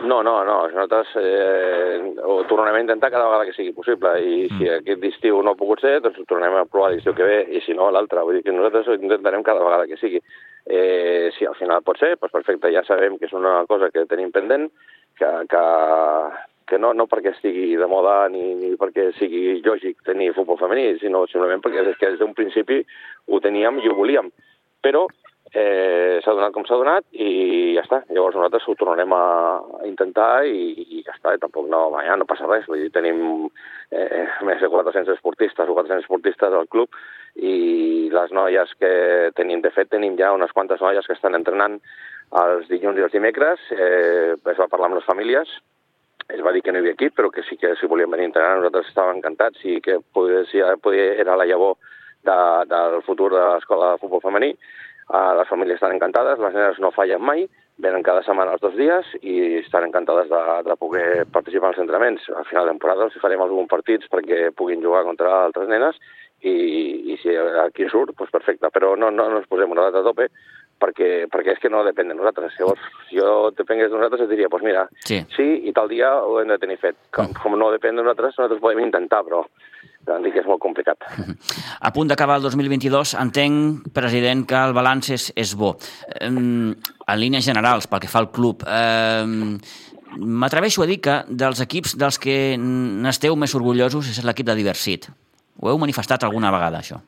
No, 0.03 0.21
no, 0.23 0.43
no. 0.43 0.57
Nosaltres 0.67 1.11
eh, 1.19 2.13
ho 2.23 2.43
tornarem 2.49 2.79
a 2.79 2.83
intentar 2.85 3.11
cada 3.11 3.27
vegada 3.27 3.45
que 3.47 3.53
sigui 3.57 3.73
possible 3.73 4.11
i 4.21 4.35
mm. 4.47 4.57
si 4.57 4.69
aquest 4.69 5.05
estiu 5.11 5.41
no 5.43 5.53
ha 5.53 5.59
pogut 5.59 5.83
ser, 5.83 5.97
doncs 6.03 6.19
ho 6.19 6.25
tornarem 6.29 6.61
a 6.61 6.65
provar 6.69 6.91
l'estiu 6.93 7.15
que 7.17 7.27
ve 7.27 7.39
i 7.57 7.61
si 7.65 7.75
no, 7.77 7.89
l'altre. 7.91 8.23
Vull 8.23 8.39
dir 8.39 8.45
que 8.45 8.55
nosaltres 8.55 8.89
ho 8.89 8.97
intentarem 8.99 9.43
cada 9.43 9.63
vegada 9.63 9.87
que 9.89 9.99
sigui. 10.01 10.21
Eh, 10.65 11.29
si 11.37 11.45
al 11.45 11.55
final 11.55 11.83
pot 11.85 11.99
ser, 12.01 12.15
doncs 12.17 12.33
perfecte, 12.33 12.71
ja 12.73 12.81
sabem 12.87 13.19
que 13.19 13.27
és 13.29 13.33
una 13.37 13.59
cosa 13.69 13.91
que 13.93 14.07
tenim 14.09 14.31
pendent, 14.33 14.71
que, 15.19 15.29
que, 15.51 15.63
que 16.71 16.79
no, 16.81 16.93
no 16.97 17.05
perquè 17.11 17.35
estigui 17.35 17.75
de 17.77 17.87
moda 17.89 18.15
ni, 18.33 18.55
ni 18.57 18.71
perquè 18.79 19.11
sigui 19.19 19.59
lògic 19.65 20.01
tenir 20.07 20.33
futbol 20.33 20.57
femení, 20.59 20.95
sinó 21.01 21.25
simplement 21.29 21.61
perquè 21.61 21.85
és 21.85 22.01
que 22.01 22.09
des 22.15 22.19
d'un 22.21 22.33
principi 22.37 22.81
ho 23.29 23.41
teníem 23.43 23.77
i 23.83 23.91
ho 23.91 23.97
volíem. 23.97 24.31
Però 24.81 25.05
eh, 25.55 26.19
s'ha 26.23 26.33
donat 26.35 26.53
com 26.53 26.65
s'ha 26.67 26.77
donat 26.79 27.05
i 27.15 27.73
ja 27.77 27.83
està. 27.85 28.01
Llavors 28.11 28.35
nosaltres 28.37 28.67
ho 28.67 28.75
tornarem 28.79 29.13
a 29.15 29.25
intentar 29.87 30.45
i, 30.49 30.73
i 30.97 31.03
ja 31.05 31.15
està. 31.15 31.35
I 31.35 31.41
tampoc 31.41 31.69
no, 31.71 31.87
ja 32.03 32.17
no 32.19 32.27
passa 32.29 32.49
res. 32.49 32.67
Vull 32.69 32.83
dir, 32.83 32.91
tenim 32.95 33.21
eh, 33.91 34.25
més 34.47 34.59
de 34.61 34.71
400 34.71 35.15
esportistes 35.15 35.69
o 35.69 35.77
400 35.77 36.03
esportistes 36.03 36.57
al 36.57 36.67
club 36.67 36.99
i 37.35 38.09
les 38.11 38.35
noies 38.35 38.75
que 38.79 38.91
tenim, 39.35 39.63
de 39.63 39.71
fet, 39.75 39.89
tenim 39.91 40.19
ja 40.19 40.33
unes 40.35 40.51
quantes 40.55 40.83
noies 40.83 41.07
que 41.07 41.15
estan 41.17 41.35
entrenant 41.39 41.79
els 42.35 42.67
dilluns 42.71 42.99
i 42.99 43.07
els 43.07 43.15
dimecres. 43.15 43.63
Eh, 43.71 44.35
es 44.35 44.59
va 44.59 44.69
parlar 44.71 44.91
amb 44.91 44.99
les 44.99 45.07
famílies 45.07 45.55
es 46.25 46.41
va 46.41 46.51
dir 46.51 46.63
que 46.65 46.71
no 46.73 46.79
hi 46.79 46.81
havia 46.81 46.95
equip, 46.95 47.13
però 47.13 47.29
que 47.29 47.43
sí 47.45 47.53
que 47.61 47.75
si 47.77 47.85
volien 47.85 48.09
venir 48.09 48.25
a 48.25 48.29
entrenar 48.31 48.55
nosaltres 48.57 48.87
estàvem 48.89 49.19
encantats 49.19 49.61
i 49.69 49.77
que 49.85 49.99
podia, 50.13 50.41
si 50.49 50.63
podia, 50.81 51.11
era 51.21 51.35
la 51.37 51.45
llavor 51.45 51.75
de, 52.25 52.37
del 52.71 53.01
futur 53.05 53.29
de 53.33 53.43
l'escola 53.43 53.91
de 53.93 54.01
futbol 54.01 54.23
femení. 54.23 54.55
Uh, 55.05 55.35
les 55.37 55.47
famílies 55.47 55.77
estan 55.77 55.93
encantades, 55.93 56.39
les 56.41 56.55
nenes 56.55 56.79
no 56.81 56.89
fallen 56.95 57.21
mai, 57.21 57.45
venen 57.77 58.03
cada 58.03 58.23
setmana 58.25 58.55
els 58.55 58.63
dos 58.63 58.73
dies 58.77 59.11
i 59.21 59.59
estan 59.59 59.85
encantades 59.85 60.29
de, 60.31 60.41
de 60.65 60.75
poder 60.79 61.25
participar 61.31 61.73
als 61.73 61.81
entrenaments. 61.83 62.25
Al 62.33 62.47
final 62.49 62.65
de 62.65 62.73
temporada 62.73 63.05
els 63.05 63.17
farem 63.21 63.43
alguns 63.43 63.69
partits 63.69 64.09
perquè 64.11 64.49
puguin 64.55 64.81
jugar 64.81 65.03
contra 65.05 65.43
altres 65.43 65.69
nenes 65.69 65.99
i, 66.41 66.55
i 67.11 67.17
si 67.21 67.35
aquí 67.65 67.89
surt, 67.91 68.15
doncs 68.15 68.33
perfecte, 68.33 68.71
però 68.73 68.95
no, 68.95 69.11
no, 69.11 69.27
no 69.29 69.41
ens 69.41 69.49
posem 69.51 69.71
una 69.75 69.89
data 69.89 70.01
a 70.01 70.07
tope 70.07 70.29
perquè, 70.81 71.09
perquè 71.31 71.55
és 71.55 71.61
que 71.61 71.71
no 71.71 71.83
depèn 71.85 72.11
de 72.11 72.17
nosaltres. 72.17 72.55
Llavors, 72.59 72.89
si 73.09 73.19
jo 73.19 73.51
depengués 73.55 73.91
de 73.91 73.97
nosaltres, 73.97 74.25
et 74.25 74.31
diria, 74.31 74.49
doncs 74.49 74.55
pues 74.57 74.65
mira, 74.67 74.85
sí. 75.07 75.21
sí, 75.35 75.47
i 75.69 75.73
tal 75.75 75.91
dia 75.91 76.11
ho 76.23 76.39
hem 76.41 76.51
de 76.51 76.59
tenir 76.61 76.79
fet. 76.81 76.97
Com, 77.15 77.31
com 77.37 77.57
no 77.59 77.71
depèn 77.73 77.95
de 77.95 78.03
nosaltres, 78.03 78.35
nosaltres 78.37 78.63
podem 78.63 78.83
intentar, 78.83 79.23
però 79.27 79.45
dic 80.05 80.35
que 80.35 80.41
és 80.43 80.47
molt 80.49 80.61
complicat. 80.63 81.01
A 81.87 81.91
punt 81.95 82.09
d'acabar 82.11 82.37
el 82.39 82.45
2022, 82.45 83.15
entenc, 83.21 83.89
president, 83.95 84.45
que 84.47 84.61
el 84.67 84.75
balanç 84.77 85.11
és, 85.15 85.31
és 85.35 85.55
bo. 85.57 85.75
En 86.21 86.75
línies 87.17 87.45
generals, 87.45 87.89
pel 87.89 88.03
que 88.03 88.11
fa 88.11 88.21
al 88.21 88.31
club, 88.35 88.63
eh, 88.67 89.25
m'atreveixo 90.15 90.83
a 90.83 90.89
dir 90.89 90.99
que 91.01 91.17
dels 91.27 91.61
equips 91.65 91.97
dels 91.99 92.19
que 92.21 92.55
n'esteu 92.59 93.35
més 93.35 93.55
orgullosos 93.57 94.09
és 94.11 94.23
l'equip 94.23 94.47
de 94.47 94.57
Diversit. 94.61 95.09
Ho 95.61 95.71
heu 95.71 95.81
manifestat 95.81 96.23
alguna 96.23 96.51
vegada, 96.51 96.81
això? 96.83 97.01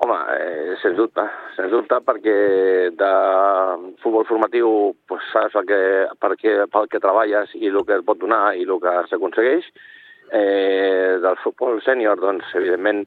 Home, 0.00 0.16
eh, 0.32 0.76
sens 0.80 0.96
dubte, 0.96 1.26
sens 1.56 1.70
dubte, 1.70 1.98
perquè 2.06 2.36
de 2.96 3.12
futbol 4.02 4.24
formatiu 4.24 4.94
pues, 5.06 5.22
saps 5.32 5.58
el 5.60 5.66
que, 5.68 5.80
perquè, 6.20 6.54
pel 6.72 6.88
que 6.88 7.02
treballes 7.02 7.52
i 7.54 7.68
el 7.68 7.82
que 7.84 7.98
et 8.00 8.06
pot 8.06 8.18
donar 8.18 8.54
i 8.56 8.64
el 8.64 8.80
que 8.80 8.94
s'aconsegueix. 9.10 9.68
Eh, 10.30 11.18
del 11.22 11.36
futbol 11.42 11.80
sènior, 11.82 12.20
doncs, 12.22 12.52
evidentment, 12.54 13.02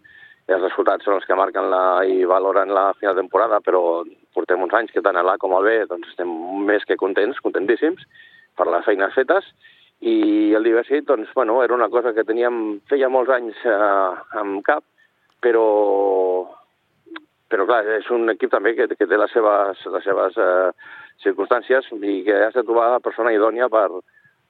els 0.52 0.64
resultats 0.66 1.06
són 1.08 1.16
els 1.16 1.28
que 1.28 1.38
marquen 1.40 1.70
la, 1.72 2.04
i 2.04 2.26
valoren 2.28 2.74
la 2.76 2.90
final 3.00 3.16
de 3.16 3.24
temporada, 3.24 3.62
però 3.64 4.04
portem 4.36 4.64
uns 4.66 4.74
anys 4.76 4.92
que 4.92 5.04
tant 5.06 5.16
a 5.16 5.24
l'A 5.24 5.38
com 5.40 5.54
al 5.56 5.64
B 5.64 5.76
doncs 5.88 6.10
estem 6.12 6.34
més 6.68 6.84
que 6.84 7.00
contents, 7.00 7.40
contentíssims, 7.46 8.04
per 8.60 8.68
les 8.68 8.84
feines 8.84 9.16
fetes, 9.16 9.48
i 10.04 10.52
el 10.58 10.68
diversit, 10.68 11.06
doncs, 11.08 11.32
bueno, 11.34 11.62
era 11.64 11.76
una 11.78 11.88
cosa 11.90 12.12
que 12.14 12.26
teníem, 12.28 12.82
feia 12.92 13.08
molts 13.08 13.32
anys 13.32 13.62
eh, 13.64 14.10
amb 14.42 14.60
cap, 14.68 14.84
però, 15.40 15.68
però 17.48 17.68
clar, 17.70 17.86
és 18.02 18.10
un 18.12 18.28
equip 18.36 18.52
també 18.52 18.76
que, 18.76 18.90
que 18.98 19.08
té 19.08 19.20
les 19.20 19.32
seves, 19.32 19.86
les 19.96 20.04
seves 20.04 20.36
eh, 20.44 20.74
circumstàncies 21.24 21.88
i 22.02 22.20
que 22.28 22.42
has 22.50 22.58
de 22.58 22.66
trobar 22.68 22.90
la 22.98 23.04
persona 23.06 23.32
idònia 23.32 23.72
per, 23.72 23.88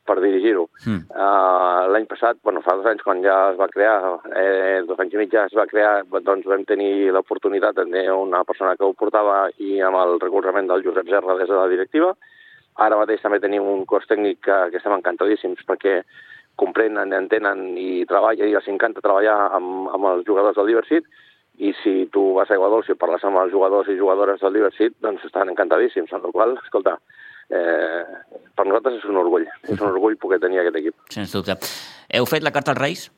per 0.06 0.20
dirigir-ho. 0.20 0.68
Mm. 0.86 1.06
Uh, 1.10 1.88
L'any 1.94 2.06
passat, 2.12 2.40
bueno, 2.44 2.62
fa 2.66 2.76
dos 2.80 2.90
anys, 2.92 3.04
quan 3.06 3.24
ja 3.24 3.38
es 3.54 3.58
va 3.60 3.70
crear, 3.72 3.98
eh, 4.36 4.82
dos 4.88 5.00
anys 5.00 5.16
i 5.16 5.22
mig 5.22 5.32
ja 5.32 5.46
es 5.48 5.56
va 5.58 5.68
crear, 5.70 6.04
doncs 6.12 6.48
vam 6.50 6.66
tenir 6.68 7.12
l'oportunitat 7.16 7.80
de 7.80 7.88
tenir 7.88 8.12
una 8.12 8.44
persona 8.44 8.76
que 8.76 8.86
ho 8.86 8.94
portava 8.98 9.48
i 9.64 9.80
amb 9.82 10.00
el 10.02 10.20
recolzament 10.20 10.68
del 10.68 10.84
Josep 10.86 11.10
Serra 11.10 11.38
des 11.40 11.50
de 11.50 11.58
la 11.58 11.72
directiva. 11.72 12.14
Ara 12.84 12.98
mateix 12.98 13.22
també 13.22 13.40
tenim 13.40 13.66
un 13.70 13.86
cos 13.86 14.08
tècnic 14.10 14.42
que, 14.44 14.60
que 14.72 14.80
estem 14.82 14.96
encantadíssims 14.98 15.62
perquè 15.68 16.02
comprenen, 16.60 17.14
entenen 17.14 17.78
i 17.78 18.06
treballen 18.10 18.50
i 18.50 18.58
els 18.58 18.68
encanta 18.70 19.02
treballar 19.02 19.38
amb, 19.58 19.88
amb 19.94 20.10
els 20.12 20.26
jugadors 20.28 20.58
del 20.58 20.74
Diversit 20.74 21.08
i 21.58 21.74
si 21.84 22.10
tu 22.14 22.34
vas 22.38 22.50
a 22.50 22.58
Iguadols 22.58 22.90
i 22.90 22.98
parles 22.98 23.24
amb 23.26 23.38
els 23.44 23.54
jugadors 23.54 23.90
i 23.90 23.98
jugadores 23.98 24.42
del 24.42 24.58
Diversit, 24.58 24.96
doncs 25.06 25.26
estan 25.28 25.52
encantadíssims, 25.54 26.14
amb 26.14 26.26
la 26.26 26.34
qual 26.34 26.56
escolta, 26.58 26.98
eh, 27.50 28.04
per 28.54 28.68
nosaltres 28.68 29.02
és 29.02 29.10
un 29.10 29.20
orgull, 29.24 29.48
és 29.68 29.76
un 29.80 29.90
orgull 29.90 30.20
poder 30.22 30.40
tenir 30.44 30.62
aquest 30.62 30.80
equip. 30.84 30.96
Sens 31.14 31.36
dubte. 31.36 31.58
Heu 32.14 32.30
fet 32.30 32.46
la 32.46 32.54
carta 32.56 32.74
als 32.76 32.82
Reis? 32.82 33.12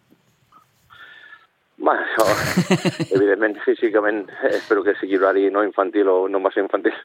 Bueno, 1.78 2.02
això, 2.02 2.24
evidentment, 3.18 3.58
físicament, 3.66 4.22
espero 4.48 4.82
que 4.86 4.94
sigui 4.96 5.18
horari 5.20 5.50
no 5.52 5.64
infantil 5.66 6.08
o 6.08 6.16
no 6.32 6.40
massa 6.40 6.64
infantil. 6.64 6.96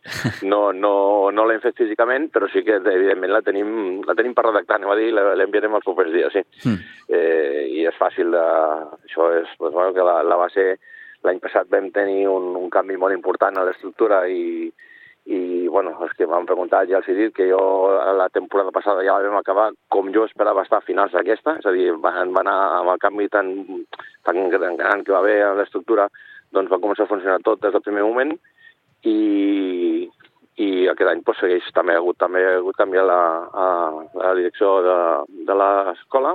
No, 0.47 0.61
no, 0.73 0.93
no 1.35 1.47
l'hem 1.49 1.63
fet 1.65 1.81
físicament, 1.83 2.29
però 2.31 2.47
sí 2.53 2.63
que, 2.67 2.79
evidentment, 2.79 3.33
la 3.35 3.43
tenim, 3.43 3.73
la 4.07 4.15
tenim 4.19 4.37
per 4.37 4.47
redactar, 4.47 4.79
anem 4.79 4.93
a 4.95 4.97
dir, 5.01 5.11
l'enviarem 5.17 5.75
els 5.75 5.89
propers 5.89 6.15
dies, 6.15 6.37
sí. 6.37 6.45
Mm. 6.71 6.95
Eh, 7.11 7.65
I 7.81 7.85
és 7.91 7.99
fàcil 7.99 8.31
de... 8.37 8.47
Això 9.11 9.27
és, 9.41 9.51
doncs, 9.59 9.75
bueno, 9.75 9.91
que 9.97 10.07
la, 10.07 10.21
la 10.27 10.39
base... 10.41 10.71
L'any 11.21 11.37
passat 11.37 11.69
vam 11.69 11.91
tenir 11.93 12.23
un, 12.33 12.55
un 12.57 12.71
canvi 12.73 12.95
molt 12.97 13.13
important 13.13 13.59
a 13.61 13.67
l'estructura 13.67 14.23
i, 14.33 14.71
i 15.31 15.69
bueno, 15.71 15.93
els 16.03 16.15
que 16.19 16.27
m'han 16.27 16.47
preguntat 16.49 16.89
ja 16.91 16.99
els 16.99 17.09
he 17.09 17.15
dit 17.15 17.35
que 17.35 17.47
jo 17.47 17.61
la 18.19 18.27
temporada 18.35 18.73
passada 18.75 19.05
ja 19.07 19.15
la 19.15 19.29
vam 19.29 19.39
acabar 19.39 19.69
com 19.95 20.09
jo 20.15 20.25
esperava 20.27 20.65
estar 20.67 20.81
a 20.81 20.87
finals 20.87 21.13
d'aquesta, 21.15 21.55
és 21.61 21.69
a 21.71 21.75
dir, 21.77 21.93
van, 22.03 22.33
va 22.35 22.43
anar 22.43 22.57
amb 22.81 22.91
el 22.91 22.99
canvi 23.05 23.29
tan, 23.31 23.53
tan 24.27 24.49
gran 24.51 25.05
que 25.05 25.15
va 25.15 25.21
haver 25.21 25.37
en 25.47 25.61
l'estructura, 25.61 26.09
doncs 26.51 26.73
va 26.73 26.81
començar 26.83 27.07
a 27.07 27.13
funcionar 27.13 27.39
tot 27.47 27.63
des 27.63 27.77
del 27.77 27.85
primer 27.87 28.03
moment 28.03 28.33
i, 29.07 30.09
i 30.59 30.69
aquest 30.91 31.13
any 31.13 31.23
pues, 31.23 31.39
segueix 31.39 31.71
també 31.77 31.95
ha 31.95 32.03
hagut, 32.03 32.19
també 32.19 32.43
ha 32.49 32.57
hagut 32.59 32.81
canviar 32.81 33.07
la, 33.07 33.21
a, 33.55 33.69
la 34.25 34.35
direcció 34.41 34.81
de, 34.89 34.99
de 35.47 35.59
l'escola 35.63 36.35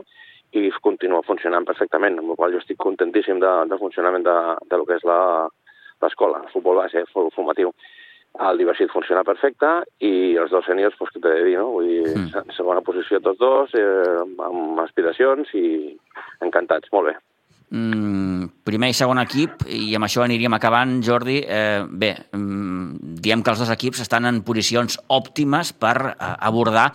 i 0.55 0.69
continua 0.79 1.25
funcionant 1.27 1.67
perfectament, 1.67 2.21
amb 2.21 2.31
la 2.31 2.39
qual 2.39 2.55
jo 2.55 2.63
estic 2.63 2.79
contentíssim 2.79 3.43
de, 3.43 3.51
del 3.67 3.81
funcionament 3.83 4.23
de, 4.23 4.39
de 4.71 4.79
lo 4.79 4.87
que 4.87 4.95
és 4.95 5.03
l'escola, 5.03 6.45
el 6.45 6.51
futbol 6.55 6.79
base, 6.79 7.03
el 7.03 7.31
formatiu 7.35 7.75
el 8.49 8.57
diversit 8.59 8.91
funciona 8.91 9.23
perfecte 9.23 9.69
i 10.03 10.35
els 10.39 10.51
dos 10.51 10.65
sèniors, 10.67 10.97
doncs, 10.99 11.13
què 11.13 11.21
t'he 11.21 11.31
de 11.31 11.45
dir, 11.47 11.55
no? 11.59 11.69
Vull 11.77 11.87
dir, 11.87 12.01
mm. 12.11 12.51
segona 12.57 12.83
posició 12.85 13.21
tots 13.23 13.39
dos, 13.39 13.75
eh, 13.79 14.25
amb 14.47 14.81
aspiracions 14.83 15.53
i 15.55 15.65
encantats, 16.43 16.91
molt 16.93 17.11
bé. 17.11 17.15
Mm, 17.75 18.49
primer 18.67 18.91
i 18.91 18.95
segon 18.97 19.19
equip, 19.23 19.65
i 19.73 19.95
amb 19.97 20.05
això 20.07 20.23
aniríem 20.23 20.53
acabant, 20.53 20.99
Jordi. 21.03 21.39
Eh, 21.41 21.85
bé, 21.89 22.11
mm, 22.31 23.15
diem 23.23 23.41
que 23.41 23.51
els 23.55 23.63
dos 23.63 23.71
equips 23.73 24.03
estan 24.05 24.25
en 24.25 24.43
posicions 24.43 24.99
òptimes 25.07 25.73
per 25.73 25.95
eh, 26.13 26.35
abordar 26.39 26.91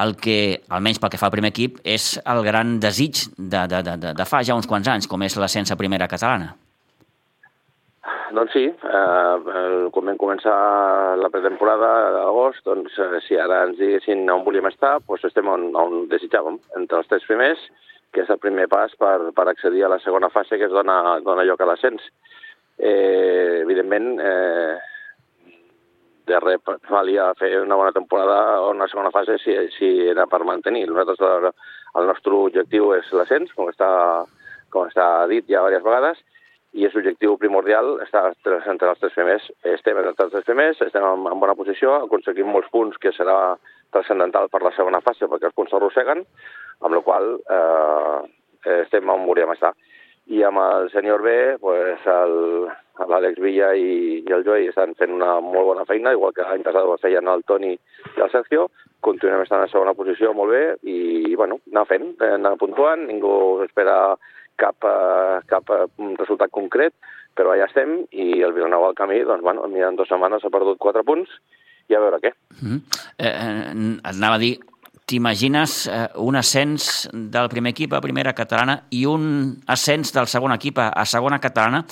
el 0.00 0.14
que, 0.16 0.62
almenys 0.70 1.00
pel 1.02 1.10
que 1.10 1.18
fa 1.18 1.26
al 1.26 1.34
primer 1.34 1.50
equip, 1.50 1.80
és 1.82 2.14
el 2.24 2.44
gran 2.46 2.78
desig 2.78 3.26
de, 3.36 3.66
de, 3.66 3.82
de, 3.82 4.14
de 4.14 4.24
fa 4.28 4.44
ja 4.46 4.54
uns 4.54 4.70
quants 4.70 4.86
anys, 4.88 5.10
com 5.10 5.22
és 5.26 5.36
l'ascens 5.36 5.72
a 5.72 5.78
primera 5.80 6.06
catalana. 6.08 6.54
Doncs 8.30 8.52
sí, 8.54 8.62
eh, 8.70 9.36
quan 9.90 10.06
vam 10.06 10.18
començar 10.18 10.56
la 11.18 11.30
pretemporada 11.34 11.88
d'agost, 12.14 12.62
doncs 12.66 12.94
eh, 13.02 13.18
si 13.26 13.34
ara 13.34 13.64
ens 13.66 13.78
diguessin 13.80 14.22
on 14.30 14.44
volíem 14.46 14.68
estar, 14.70 15.00
doncs 15.08 15.24
estem 15.26 15.48
on, 15.50 15.64
on 15.74 16.04
desitjàvem, 16.12 16.60
entre 16.78 17.00
els 17.00 17.10
tres 17.10 17.26
primers, 17.26 17.64
que 18.14 18.22
és 18.22 18.30
el 18.30 18.38
primer 18.38 18.68
pas 18.70 18.94
per, 19.02 19.32
per 19.34 19.48
accedir 19.50 19.82
a 19.86 19.90
la 19.90 19.98
segona 20.04 20.30
fase 20.30 20.60
que 20.60 20.68
es 20.68 20.76
dona, 20.76 21.18
dona 21.26 21.46
lloc 21.48 21.64
a 21.64 21.70
l'ascens. 21.72 22.06
Eh, 22.78 23.64
evidentment, 23.64 24.12
eh, 24.22 24.78
de 26.30 26.38
res 26.38 26.62
valia 26.86 27.32
fer 27.34 27.56
una 27.58 27.78
bona 27.82 27.90
temporada 27.90 28.60
o 28.62 28.70
una 28.70 28.86
segona 28.86 29.10
fase 29.10 29.40
si, 29.42 29.58
si 29.74 29.90
era 30.06 30.30
per 30.30 30.44
mantenir. 30.46 30.86
Nosaltres, 30.86 31.18
el, 31.26 31.50
el 31.98 32.12
nostre 32.14 32.38
objectiu 32.46 32.94
és 32.94 33.10
l'ascens, 33.10 33.50
com 33.58 33.74
està, 33.74 33.90
com 34.70 34.86
està 34.86 35.06
dit 35.26 35.50
ja 35.50 35.66
diverses 35.66 35.88
vegades, 35.90 36.28
i 36.72 36.86
és 36.86 36.94
l'objectiu 36.94 37.34
primordial 37.40 37.96
estar 38.04 38.28
entre 38.70 38.90
els 38.92 39.00
tres 39.02 39.14
primers. 39.16 39.46
Estem 39.74 39.98
entre 39.98 40.26
els 40.26 40.34
tres 40.34 40.46
primers, 40.46 40.80
estem 40.86 41.06
en, 41.06 41.26
en 41.26 41.42
bona 41.42 41.56
posició, 41.58 41.96
aconseguim 42.04 42.50
molts 42.50 42.70
punts 42.70 42.98
que 43.02 43.12
serà 43.16 43.56
transcendental 43.90 44.48
per 44.52 44.62
la 44.62 44.74
segona 44.76 45.02
fase 45.02 45.26
perquè 45.26 45.50
els 45.50 45.56
punts 45.56 45.74
s'arrosseguen, 45.74 46.22
amb 46.86 46.94
la 46.94 47.02
qual 47.06 47.32
eh, 47.42 48.18
estem 48.84 49.10
on 49.10 49.26
volíem 49.26 49.50
estar. 49.56 49.74
I 50.30 50.44
amb 50.46 50.62
el 50.62 50.90
senyor 50.92 51.24
B, 51.26 51.32
pues, 51.58 52.04
l'Àlex 52.06 53.40
Villa 53.42 53.72
i, 53.74 54.20
i 54.22 54.34
el 54.36 54.44
Joey 54.46 54.68
estan 54.70 54.94
fent 55.00 55.16
una 55.16 55.40
molt 55.42 55.72
bona 55.72 55.86
feina, 55.88 56.12
igual 56.14 56.36
que 56.36 56.46
l'any 56.46 56.62
passat 56.62 56.86
ho 56.86 56.94
feien 57.02 57.26
el 57.32 57.42
Toni 57.48 57.72
i 57.74 58.22
el 58.22 58.30
Sergio, 58.30 58.68
continuem 59.02 59.42
estant 59.42 59.64
en 59.64 59.72
segona 59.72 59.96
posició 59.98 60.30
molt 60.36 60.52
bé 60.54 60.62
i, 60.86 61.34
bueno, 61.34 61.58
anar 61.72 61.88
fent, 61.90 62.12
anar 62.22 62.54
puntuant, 62.60 63.08
ningú 63.08 63.32
espera 63.64 63.96
cap, 64.60 64.84
uh, 64.84 65.40
cap 65.50 65.72
uh, 65.72 65.88
resultat 66.20 66.52
concret, 66.54 66.94
però 67.36 67.54
allà 67.54 67.68
estem 67.70 68.02
i 68.12 68.42
el 68.44 68.52
Vilanova 68.56 68.90
al 68.90 68.98
camí, 68.98 69.22
doncs, 69.26 69.44
bueno, 69.44 69.64
en 69.66 69.96
dues 69.96 70.10
setmanes 70.10 70.44
ha 70.44 70.52
perdut 70.52 70.80
quatre 70.82 71.04
punts 71.06 71.32
i 71.90 71.96
a 71.96 72.02
veure 72.02 72.20
què. 72.22 72.32
Mm 72.60 72.68
-hmm. 72.68 72.80
eh, 73.18 73.26
eh, 73.26 73.98
anava 74.04 74.36
a 74.36 74.38
dir, 74.38 74.58
t'imagines 75.06 75.86
eh, 75.86 76.08
un 76.16 76.36
ascens 76.36 77.08
del 77.12 77.48
primer 77.48 77.70
equip 77.70 77.92
a 77.92 78.00
primera 78.00 78.32
catalana 78.32 78.84
i 78.90 79.06
un 79.06 79.56
ascens 79.66 80.12
del 80.12 80.26
segon 80.26 80.52
equip 80.52 80.78
a, 80.78 80.88
a 80.88 81.04
segona 81.04 81.40
catalana? 81.40 81.84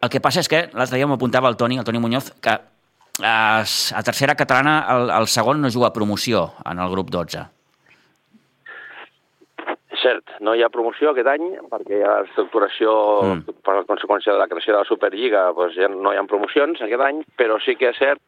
El 0.00 0.08
que 0.08 0.20
passa 0.20 0.40
és 0.40 0.48
que 0.48 0.70
l'altre 0.72 0.96
dia 0.96 1.06
m'apuntava 1.06 1.48
el 1.48 1.56
Toni, 1.56 1.78
el 1.78 1.84
Toni 1.84 1.98
Muñoz, 1.98 2.32
que 2.40 2.50
a, 3.22 3.64
a 3.94 4.02
tercera 4.02 4.34
catalana 4.34 4.86
el, 4.88 5.10
el 5.10 5.26
segon 5.26 5.60
no 5.60 5.70
juga 5.70 5.88
a 5.88 5.92
promoció 5.92 6.54
en 6.64 6.78
el 6.78 6.90
grup 6.90 7.10
12 7.10 7.61
cert, 10.02 10.36
no 10.40 10.54
hi 10.54 10.62
ha 10.62 10.72
promoció 10.72 11.12
aquest 11.12 11.30
any 11.32 11.48
perquè 11.70 11.98
hi 11.98 12.04
ha 12.06 12.18
estructuració 12.26 12.92
mm. 13.22 13.56
per 13.64 13.78
la 13.78 13.86
conseqüència 13.88 14.34
de 14.34 14.42
la 14.42 14.48
creació 14.50 14.74
de 14.74 14.82
la 14.82 14.88
Superliga, 14.88 15.48
doncs 15.56 15.78
ja 15.78 15.90
no 15.92 16.12
hi 16.12 16.20
ha 16.20 16.28
promocions 16.28 16.82
aquest 16.82 17.06
any, 17.08 17.24
però 17.38 17.58
sí 17.64 17.76
que 17.78 17.90
és 17.92 18.00
cert 18.00 18.22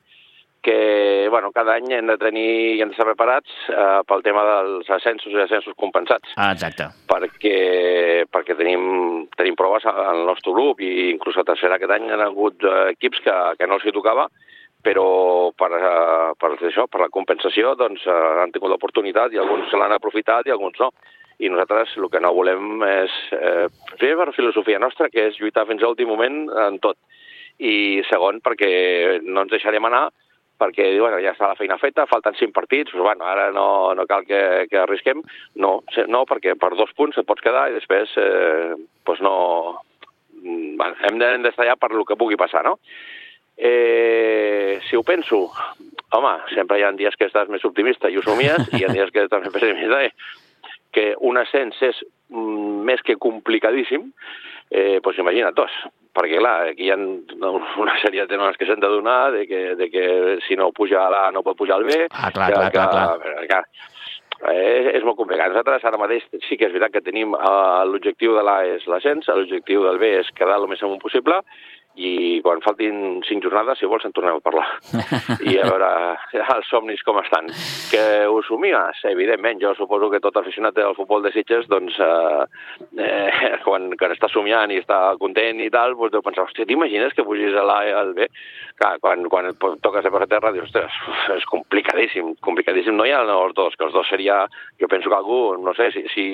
que 0.64 1.28
bueno, 1.28 1.50
cada 1.52 1.74
any 1.76 1.92
hem 1.92 2.08
de 2.08 2.16
tenir 2.16 2.48
i 2.48 2.80
hem 2.80 2.88
d'estar 2.88 3.04
preparats 3.10 3.52
eh, 3.68 4.00
pel 4.08 4.22
tema 4.24 4.46
dels 4.48 4.88
ascensos 4.96 5.34
i 5.34 5.42
ascensos 5.42 5.76
compensats. 5.76 6.32
Ah, 6.40 6.54
exacte. 6.56 6.86
Perquè, 7.10 7.58
perquè 8.32 8.56
tenim, 8.56 9.26
tenim 9.36 9.58
proves 9.60 9.84
al 9.90 10.24
nostre 10.24 10.54
grup 10.56 10.80
i 10.80 11.10
inclús 11.10 11.36
a 11.36 11.44
tercera 11.44 11.76
aquest 11.76 11.92
any 11.92 12.08
han 12.08 12.24
hagut 12.24 12.64
eh, 12.64 12.94
equips 12.94 13.20
que, 13.26 13.36
que 13.60 13.68
no 13.68 13.76
els 13.76 13.84
hi 13.84 13.92
tocava 13.92 14.24
però 14.84 15.52
per, 15.56 15.70
eh, 15.72 16.32
per, 16.40 16.54
això, 16.56 16.88
per 16.88 17.04
la 17.04 17.12
compensació 17.12 17.74
doncs, 17.76 18.04
eh, 18.08 18.16
han 18.40 18.52
tingut 18.52 18.72
l'oportunitat 18.72 19.36
i 19.36 19.40
alguns 19.40 19.68
se 19.68 19.80
l'han 19.80 19.96
aprofitat 19.96 20.48
i 20.48 20.54
alguns 20.54 20.80
no 20.80 20.90
i 21.38 21.50
nosaltres 21.50 21.96
el 21.98 22.08
que 22.10 22.20
no 22.22 22.34
volem 22.34 22.82
és, 22.86 23.14
eh, 23.34 23.66
primer 23.98 24.16
per 24.20 24.34
filosofia 24.36 24.78
nostra, 24.78 25.08
que 25.10 25.28
és 25.30 25.40
lluitar 25.40 25.66
fins 25.66 25.82
a 25.82 25.86
l'últim 25.86 26.08
moment 26.08 26.44
en 26.68 26.78
tot, 26.78 26.98
i 27.58 28.02
segon 28.10 28.40
perquè 28.42 29.22
no 29.22 29.44
ens 29.44 29.50
deixarem 29.50 29.84
anar 29.84 30.08
perquè 30.58 30.86
bueno, 31.00 31.18
ja 31.18 31.32
està 31.34 31.48
la 31.50 31.58
feina 31.58 31.78
feta, 31.82 32.06
falten 32.06 32.36
cinc 32.38 32.54
partits, 32.54 32.92
doncs, 32.92 33.02
bueno, 33.02 33.26
ara 33.26 33.48
no, 33.52 33.92
no 33.98 34.06
cal 34.06 34.22
que, 34.26 34.66
que 34.70 34.78
arrisquem, 34.78 35.22
no, 35.60 35.72
no, 36.06 36.22
perquè 36.30 36.54
per 36.60 36.74
dos 36.78 36.92
punts 36.96 37.18
et 37.18 37.26
pots 37.26 37.42
quedar 37.42 37.66
i 37.70 37.74
després 37.74 38.14
eh, 38.20 38.76
doncs 39.06 39.24
no, 39.24 39.34
bueno, 40.44 40.94
hem 41.08 41.18
d'estar 41.42 41.66
allà 41.66 41.76
per 41.80 41.90
el 41.92 42.06
que 42.06 42.18
pugui 42.20 42.38
passar, 42.40 42.64
no? 42.66 42.78
Eh, 43.56 44.80
si 44.88 44.96
ho 44.96 45.02
penso, 45.06 45.44
home, 46.14 46.32
sempre 46.54 46.78
hi 46.78 46.86
ha 46.86 46.94
dies 46.94 47.14
que 47.18 47.28
estàs 47.28 47.50
més 47.50 47.64
optimista 47.66 48.10
i 48.10 48.18
ho 48.18 48.22
somies, 48.22 48.70
i 48.72 48.82
hi 48.82 48.86
ha 48.86 48.94
dies 48.94 49.12
que 49.14 49.26
estàs 49.26 49.42
més 49.44 49.54
pessimista, 49.54 50.02
eh? 50.06 50.14
Que 50.94 51.12
un 51.20 51.40
ascens 51.40 51.80
és 51.82 52.00
mm, 52.30 52.80
més 52.88 53.02
que 53.04 53.18
complicadíssim, 53.20 54.08
eh, 54.70 55.00
pues 55.04 55.18
imagina't 55.20 55.56
dos. 55.58 55.74
Perquè, 56.14 56.38
clar, 56.38 56.70
aquí 56.70 56.86
hi 56.86 56.92
ha 56.94 56.98
una 56.98 57.96
sèrie 58.02 58.22
de 58.22 58.30
temes 58.30 58.56
que 58.58 58.68
s'han 58.68 58.82
de 58.82 58.90
donar, 58.92 59.32
de 59.34 59.48
que, 59.50 59.64
de 59.78 59.90
que 59.90 60.06
si 60.46 60.54
no 60.56 60.70
puja 60.72 61.08
l'A 61.10 61.26
no 61.34 61.42
pot 61.42 61.58
pujar 61.58 61.80
al 61.80 61.88
B. 61.88 62.04
Ah, 62.12 62.30
clar, 62.30 62.52
que, 62.52 62.54
clar, 62.54 62.70
clar, 62.70 62.88
clar. 62.94 63.18
clar. 63.18 63.48
clar 63.50 63.92
eh, 64.50 64.92
és 64.96 65.04
molt 65.06 65.18
complicat. 65.18 65.52
Nosaltres 65.52 65.84
ara 65.86 66.00
mateix 66.00 66.26
sí 66.48 66.58
que 66.58 66.68
és 66.68 66.74
veritat 66.74 66.94
que 66.94 67.04
tenim 67.06 67.34
eh, 67.36 67.82
l'objectiu 67.88 68.34
de 68.36 68.44
l'A 68.46 68.58
és 68.74 68.86
l'ascens, 68.90 69.28
l'objectiu 69.30 69.86
del 69.86 70.00
B 70.02 70.10
és 70.20 70.30
quedar 70.38 70.58
el 70.60 70.68
més 70.70 70.82
amunt 70.82 71.02
possible, 71.02 71.40
i 71.94 72.40
quan 72.42 72.62
faltin 72.64 73.20
cinc 73.22 73.44
jornades, 73.44 73.78
si 73.78 73.86
vols, 73.86 74.04
en 74.06 74.12
tornem 74.14 74.38
a 74.38 74.42
parlar. 74.42 74.66
I 75.50 75.54
a 75.62 75.68
veure 75.68 75.90
els 76.56 76.70
somnis 76.70 77.02
com 77.06 77.20
estan. 77.20 77.50
Que 77.92 78.26
ho 78.26 78.40
somies, 78.46 79.04
evidentment. 79.10 79.60
Jo 79.62 79.74
suposo 79.78 80.10
que 80.10 80.22
tot 80.24 80.36
aficionat 80.40 80.74
del 80.74 80.96
futbol 80.98 81.22
de 81.22 81.30
Sitges, 81.34 81.68
doncs, 81.70 82.00
eh, 82.02 82.44
eh, 82.98 83.54
quan, 83.66 83.92
quan 84.00 84.14
està 84.14 84.30
somiant 84.32 84.74
i 84.74 84.80
està 84.82 84.98
content 85.22 85.62
i 85.62 85.70
tal, 85.70 85.94
doncs 85.94 86.16
deu 86.16 86.24
pensar, 86.26 86.48
hòstia, 86.48 86.66
t'imagines 86.66 87.14
que 87.14 87.26
pugis 87.26 87.54
a 87.54 87.66
l'A 87.66 87.80
i 87.86 87.94
al 87.94 88.14
B? 88.18 88.28
Clar, 88.80 88.96
quan, 89.02 89.28
quan 89.30 89.52
toques 89.54 90.04
a 90.04 90.10
per 90.10 90.26
terra, 90.26 90.50
dius, 90.54 90.66
ostres, 90.66 90.98
és 91.36 91.46
complicadíssim, 91.46 92.34
complicadíssim. 92.42 92.98
No 92.98 93.06
hi 93.06 93.14
ha 93.14 93.22
els 93.22 93.54
dos, 93.54 93.78
que 93.78 93.86
els 93.86 93.94
dos 93.94 94.10
seria, 94.10 94.42
jo 94.82 94.90
penso 94.90 95.12
que 95.12 95.20
algú, 95.20 95.42
no 95.62 95.78
sé, 95.78 95.92
si, 95.94 96.08
si 96.10 96.26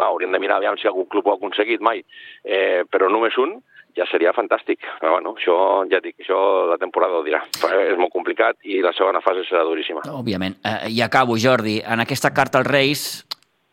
hauríem 0.00 0.32
de 0.32 0.40
mirar 0.40 0.58
aviam 0.62 0.78
si 0.78 0.88
algun 0.88 1.08
club 1.12 1.26
ho 1.26 1.34
ha 1.34 1.36
aconseguit 1.36 1.84
mai, 1.84 2.00
eh, 2.44 2.84
però 2.88 3.08
només 3.12 3.36
un, 3.40 3.58
ja 3.96 4.06
seria 4.10 4.34
fantàstic. 4.36 4.82
Però 5.00 5.16
bueno, 5.16 5.34
això 5.38 5.56
ja 5.90 6.02
dic, 6.04 6.18
això 6.22 6.40
la 6.70 6.78
temporada 6.80 7.18
ho 7.18 7.24
dirà. 7.26 7.40
És 7.86 7.96
molt 8.00 8.12
complicat 8.12 8.60
i 8.68 8.82
la 8.84 8.92
segona 8.96 9.22
fase 9.24 9.46
serà 9.48 9.64
duríssima. 9.66 10.04
Òbviament. 10.12 10.58
Eh, 10.64 10.92
I 10.98 11.02
acabo, 11.06 11.38
Jordi. 11.38 11.78
En 11.84 12.04
aquesta 12.04 12.32
carta 12.34 12.62
als 12.62 12.68
Reis 12.68 13.08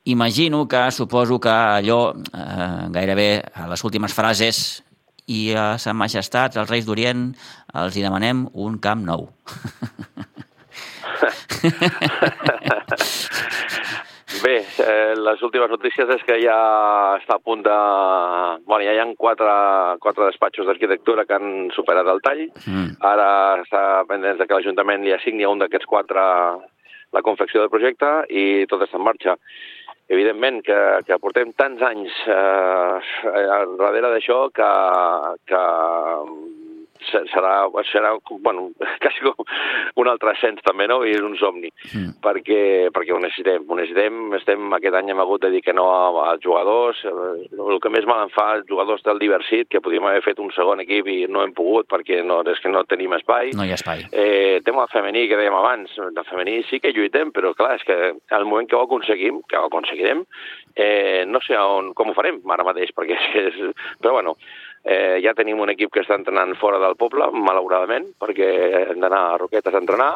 imagino 0.05 0.67
que 0.67 0.91
suposo 0.91 1.39
que 1.39 1.49
allò, 1.49 2.13
eh, 2.13 2.87
gairebé 2.93 3.41
a 3.53 3.67
les 3.67 3.83
últimes 3.83 4.13
frases, 4.13 4.83
i 5.27 5.55
a 5.57 5.79
Sa 5.81 5.95
Majestat, 5.97 6.53
els 6.61 6.69
Reis 6.69 6.85
d'Orient, 6.85 7.31
els 7.81 7.95
hi 7.97 8.03
demanem 8.05 8.45
un 8.53 8.77
camp 8.77 9.01
nou. 9.07 9.25
Bé, 14.45 14.59
eh, 14.61 15.13
les 15.17 15.41
últimes 15.41 15.71
notícies 15.73 16.09
és 16.13 16.23
que 16.27 16.35
ja 16.37 16.55
està 17.17 17.39
a 17.39 17.41
punt 17.41 17.63
de... 17.65 17.77
Bueno, 18.67 18.83
ja 18.85 18.93
hi 18.93 18.99
ha 19.01 19.07
quatre, 19.17 19.55
quatre 20.03 20.27
despatxos 20.27 20.67
d'arquitectura 20.69 21.25
que 21.25 21.33
han 21.33 21.71
superat 21.73 22.11
el 22.13 22.21
tall. 22.21 22.43
Mm. 22.67 22.91
Ara 23.09 23.29
està 23.63 23.81
pendent 24.05 24.43
que 24.43 24.53
l'Ajuntament 24.53 25.01
li 25.01 25.15
assigni 25.15 25.47
a 25.47 25.49
un 25.49 25.63
d'aquests 25.63 25.89
quatre 25.89 26.25
la 27.15 27.23
confecció 27.25 27.63
del 27.63 27.73
projecte 27.73 28.11
i 28.29 28.45
tot 28.69 28.85
està 28.85 28.99
en 29.01 29.07
marxa. 29.07 29.35
Evidentment 30.13 30.61
que, 30.67 30.77
que 31.07 31.17
portem 31.23 31.49
tants 31.57 31.81
anys 31.87 32.13
eh, 32.29 33.61
darrere 33.81 34.13
d'això 34.13 34.43
que, 34.53 34.69
que 35.49 35.63
serà, 37.11 37.53
serà 37.91 38.13
bueno, 38.29 38.69
quasi 39.03 39.23
com 39.25 39.45
un 40.01 40.09
altre 40.11 40.33
ascens 40.33 40.63
també, 40.65 40.87
no? 40.91 41.01
I 41.05 41.15
és 41.15 41.23
un 41.25 41.35
somni, 41.39 41.71
mm. 41.91 42.17
perquè, 42.23 42.61
perquè 42.95 43.15
ho 43.15 43.21
necessitem, 43.21 43.65
ho 43.67 43.77
necessitem, 43.79 44.21
estem, 44.39 44.67
aquest 44.77 44.99
any 44.99 45.11
hem 45.13 45.23
hagut 45.23 45.45
de 45.45 45.53
dir 45.55 45.63
que 45.65 45.75
no 45.75 45.87
als 46.25 46.43
jugadors, 46.43 47.01
el 47.05 47.79
que 47.83 47.91
més 47.93 48.07
mal 48.09 48.25
em 48.25 48.33
fa, 48.33 48.51
els 48.59 48.67
jugadors 48.69 49.03
del 49.05 49.21
diversit, 49.21 49.69
que 49.71 49.81
podríem 49.83 50.07
haver 50.09 50.23
fet 50.25 50.41
un 50.43 50.51
segon 50.55 50.83
equip 50.83 51.09
i 51.11 51.17
no 51.31 51.43
hem 51.43 51.55
pogut 51.55 51.89
perquè 51.91 52.21
no, 52.25 52.41
és 52.51 52.61
que 52.63 52.71
no 52.71 52.85
tenim 52.89 53.15
espai. 53.17 53.53
No 53.57 53.65
hi 53.65 53.73
ha 53.73 53.79
espai. 53.79 54.05
Eh, 54.11 54.61
tema 54.65 54.87
femení, 54.91 55.25
que 55.29 55.39
dèiem 55.39 55.55
abans, 55.57 55.95
el 56.01 56.21
femení 56.29 56.59
sí 56.69 56.81
que 56.83 56.93
lluitem, 56.95 57.33
però 57.35 57.53
clar, 57.57 57.75
és 57.79 57.87
que 57.87 57.97
al 58.35 58.47
moment 58.49 58.69
que 58.69 58.77
ho 58.77 58.85
aconseguim, 58.85 59.41
que 59.49 59.59
ho 59.59 59.69
aconseguirem, 59.69 60.25
eh, 60.75 61.23
no 61.27 61.41
sé 61.45 61.57
on, 61.57 61.93
com 61.95 62.11
ho 62.11 62.17
farem 62.17 62.41
ara 62.51 62.67
mateix, 62.67 62.91
perquè 62.95 63.15
és, 63.15 63.27
és, 63.47 63.85
però 64.01 64.17
bueno, 64.17 64.35
Eh, 64.85 65.17
ja 65.23 65.33
tenim 65.33 65.57
un 65.63 65.71
equip 65.73 65.89
que 65.93 66.03
està 66.03 66.13
entrenant 66.19 66.53
fora 66.61 66.77
del 66.77 66.93
poble, 66.99 67.31
malauradament, 67.33 68.11
perquè 68.21 68.49
hem 68.91 68.99
d'anar 69.01 69.21
a 69.31 69.37
Roquetes 69.41 69.73
a 69.73 69.81
entrenar 69.81 70.11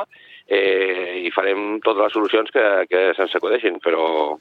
eh, 0.45 1.23
i 1.25 1.31
farem 1.33 1.79
totes 1.81 2.03
les 2.03 2.13
solucions 2.13 2.53
que, 2.53 2.65
que 2.91 3.01
se'ns 3.17 3.33
acudeixin, 3.39 3.79
però, 3.81 4.37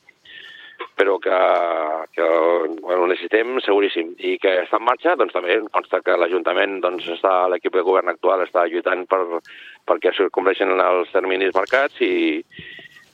però 1.01 1.17
que, 1.25 1.39
que 2.13 2.27
bueno, 2.83 3.07
necessitem 3.09 3.57
seguríssim. 3.65 4.13
I 4.21 4.37
que 4.43 4.53
està 4.67 4.77
en 4.77 4.85
marxa, 4.91 5.17
doncs 5.17 5.33
també 5.33 5.57
consta 5.73 6.03
que 6.05 6.19
l'Ajuntament, 6.21 6.77
doncs 6.85 7.09
està 7.17 7.35
l'equip 7.49 7.81
de 7.81 7.87
govern 7.89 8.13
actual 8.13 8.45
està 8.45 8.67
lluitant 8.69 9.07
per, 9.09 9.23
perquè 9.89 10.13
es 10.13 10.21
compleixin 10.37 10.77
els 10.77 11.09
terminis 11.17 11.57
marcats 11.57 12.05
i, 12.05 12.37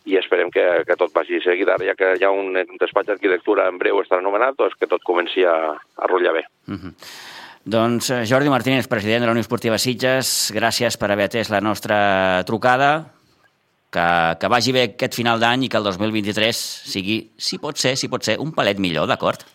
i 0.05 0.19
esperem 0.21 0.51
que, 0.53 0.65
que 0.87 0.97
tot 1.01 1.13
vagi 1.15 1.41
seguit. 1.45 1.69
Ara 1.69 1.87
ja 1.89 1.95
que 1.99 2.15
hi 2.19 2.25
ha 2.25 2.33
un, 2.33 2.53
despatx 2.81 3.09
d'arquitectura 3.09 3.69
en 3.71 3.79
breu 3.81 4.03
estarà 4.03 4.21
anomenat, 4.21 4.59
doncs 4.59 4.77
que 4.81 4.91
tot 4.91 5.05
comenci 5.07 5.47
a, 5.49 5.57
a 5.75 6.11
rotllar 6.11 6.35
bé. 6.41 6.45
Mhm. 6.67 6.81
-huh. 6.83 6.95
Doncs 7.65 8.11
eh, 8.11 8.27
Jordi 8.29 8.51
Martínez, 8.51 8.89
president 8.89 9.23
de 9.23 9.27
la 9.27 9.33
Unió 9.33 9.41
Esportiva 9.41 9.79
Sitges, 9.79 10.53
gràcies 10.53 10.99
per 11.01 11.11
haver 11.11 11.31
atès 11.31 11.49
la 11.49 11.63
nostra 11.63 12.45
trucada, 12.45 13.07
que, 13.91 14.37
que 14.41 14.49
vagi 14.49 14.73
bé 14.73 14.83
aquest 14.91 15.15
final 15.15 15.41
d'any 15.41 15.65
i 15.65 15.69
que 15.73 15.81
el 15.81 15.85
2023 15.85 16.61
sigui, 16.93 17.31
si 17.39 17.59
pot 17.63 17.81
ser, 17.81 17.97
si 17.97 18.11
pot 18.13 18.23
ser, 18.23 18.37
un 18.39 18.53
palet 18.53 18.79
millor, 18.79 19.07
d'acord? 19.09 19.47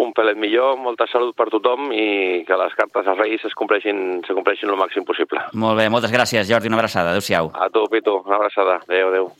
Un 0.00 0.12
pelet 0.16 0.38
millor, 0.40 0.78
molta 0.80 1.06
salut 1.10 1.36
per 1.36 1.50
tothom 1.52 1.92
i 1.92 2.44
que 2.48 2.56
les 2.56 2.74
cartes 2.78 3.06
als 3.06 3.18
Reis 3.20 3.44
es 3.44 3.54
compleixin, 3.58 4.22
se 4.26 4.36
compleixin 4.36 4.72
el 4.72 4.80
màxim 4.80 5.04
possible. 5.04 5.42
Molt 5.52 5.80
bé, 5.80 5.88
moltes 5.92 6.12
gràcies, 6.14 6.48
Jordi, 6.48 6.72
una 6.72 6.80
abraçada. 6.80 7.12
Adéu-siau. 7.12 7.52
A 7.54 7.68
tu, 7.72 7.84
Pitu, 7.92 8.22
una 8.24 8.40
abraçada. 8.40 8.80
Adéu, 8.88 9.08
adéu. 9.12 9.32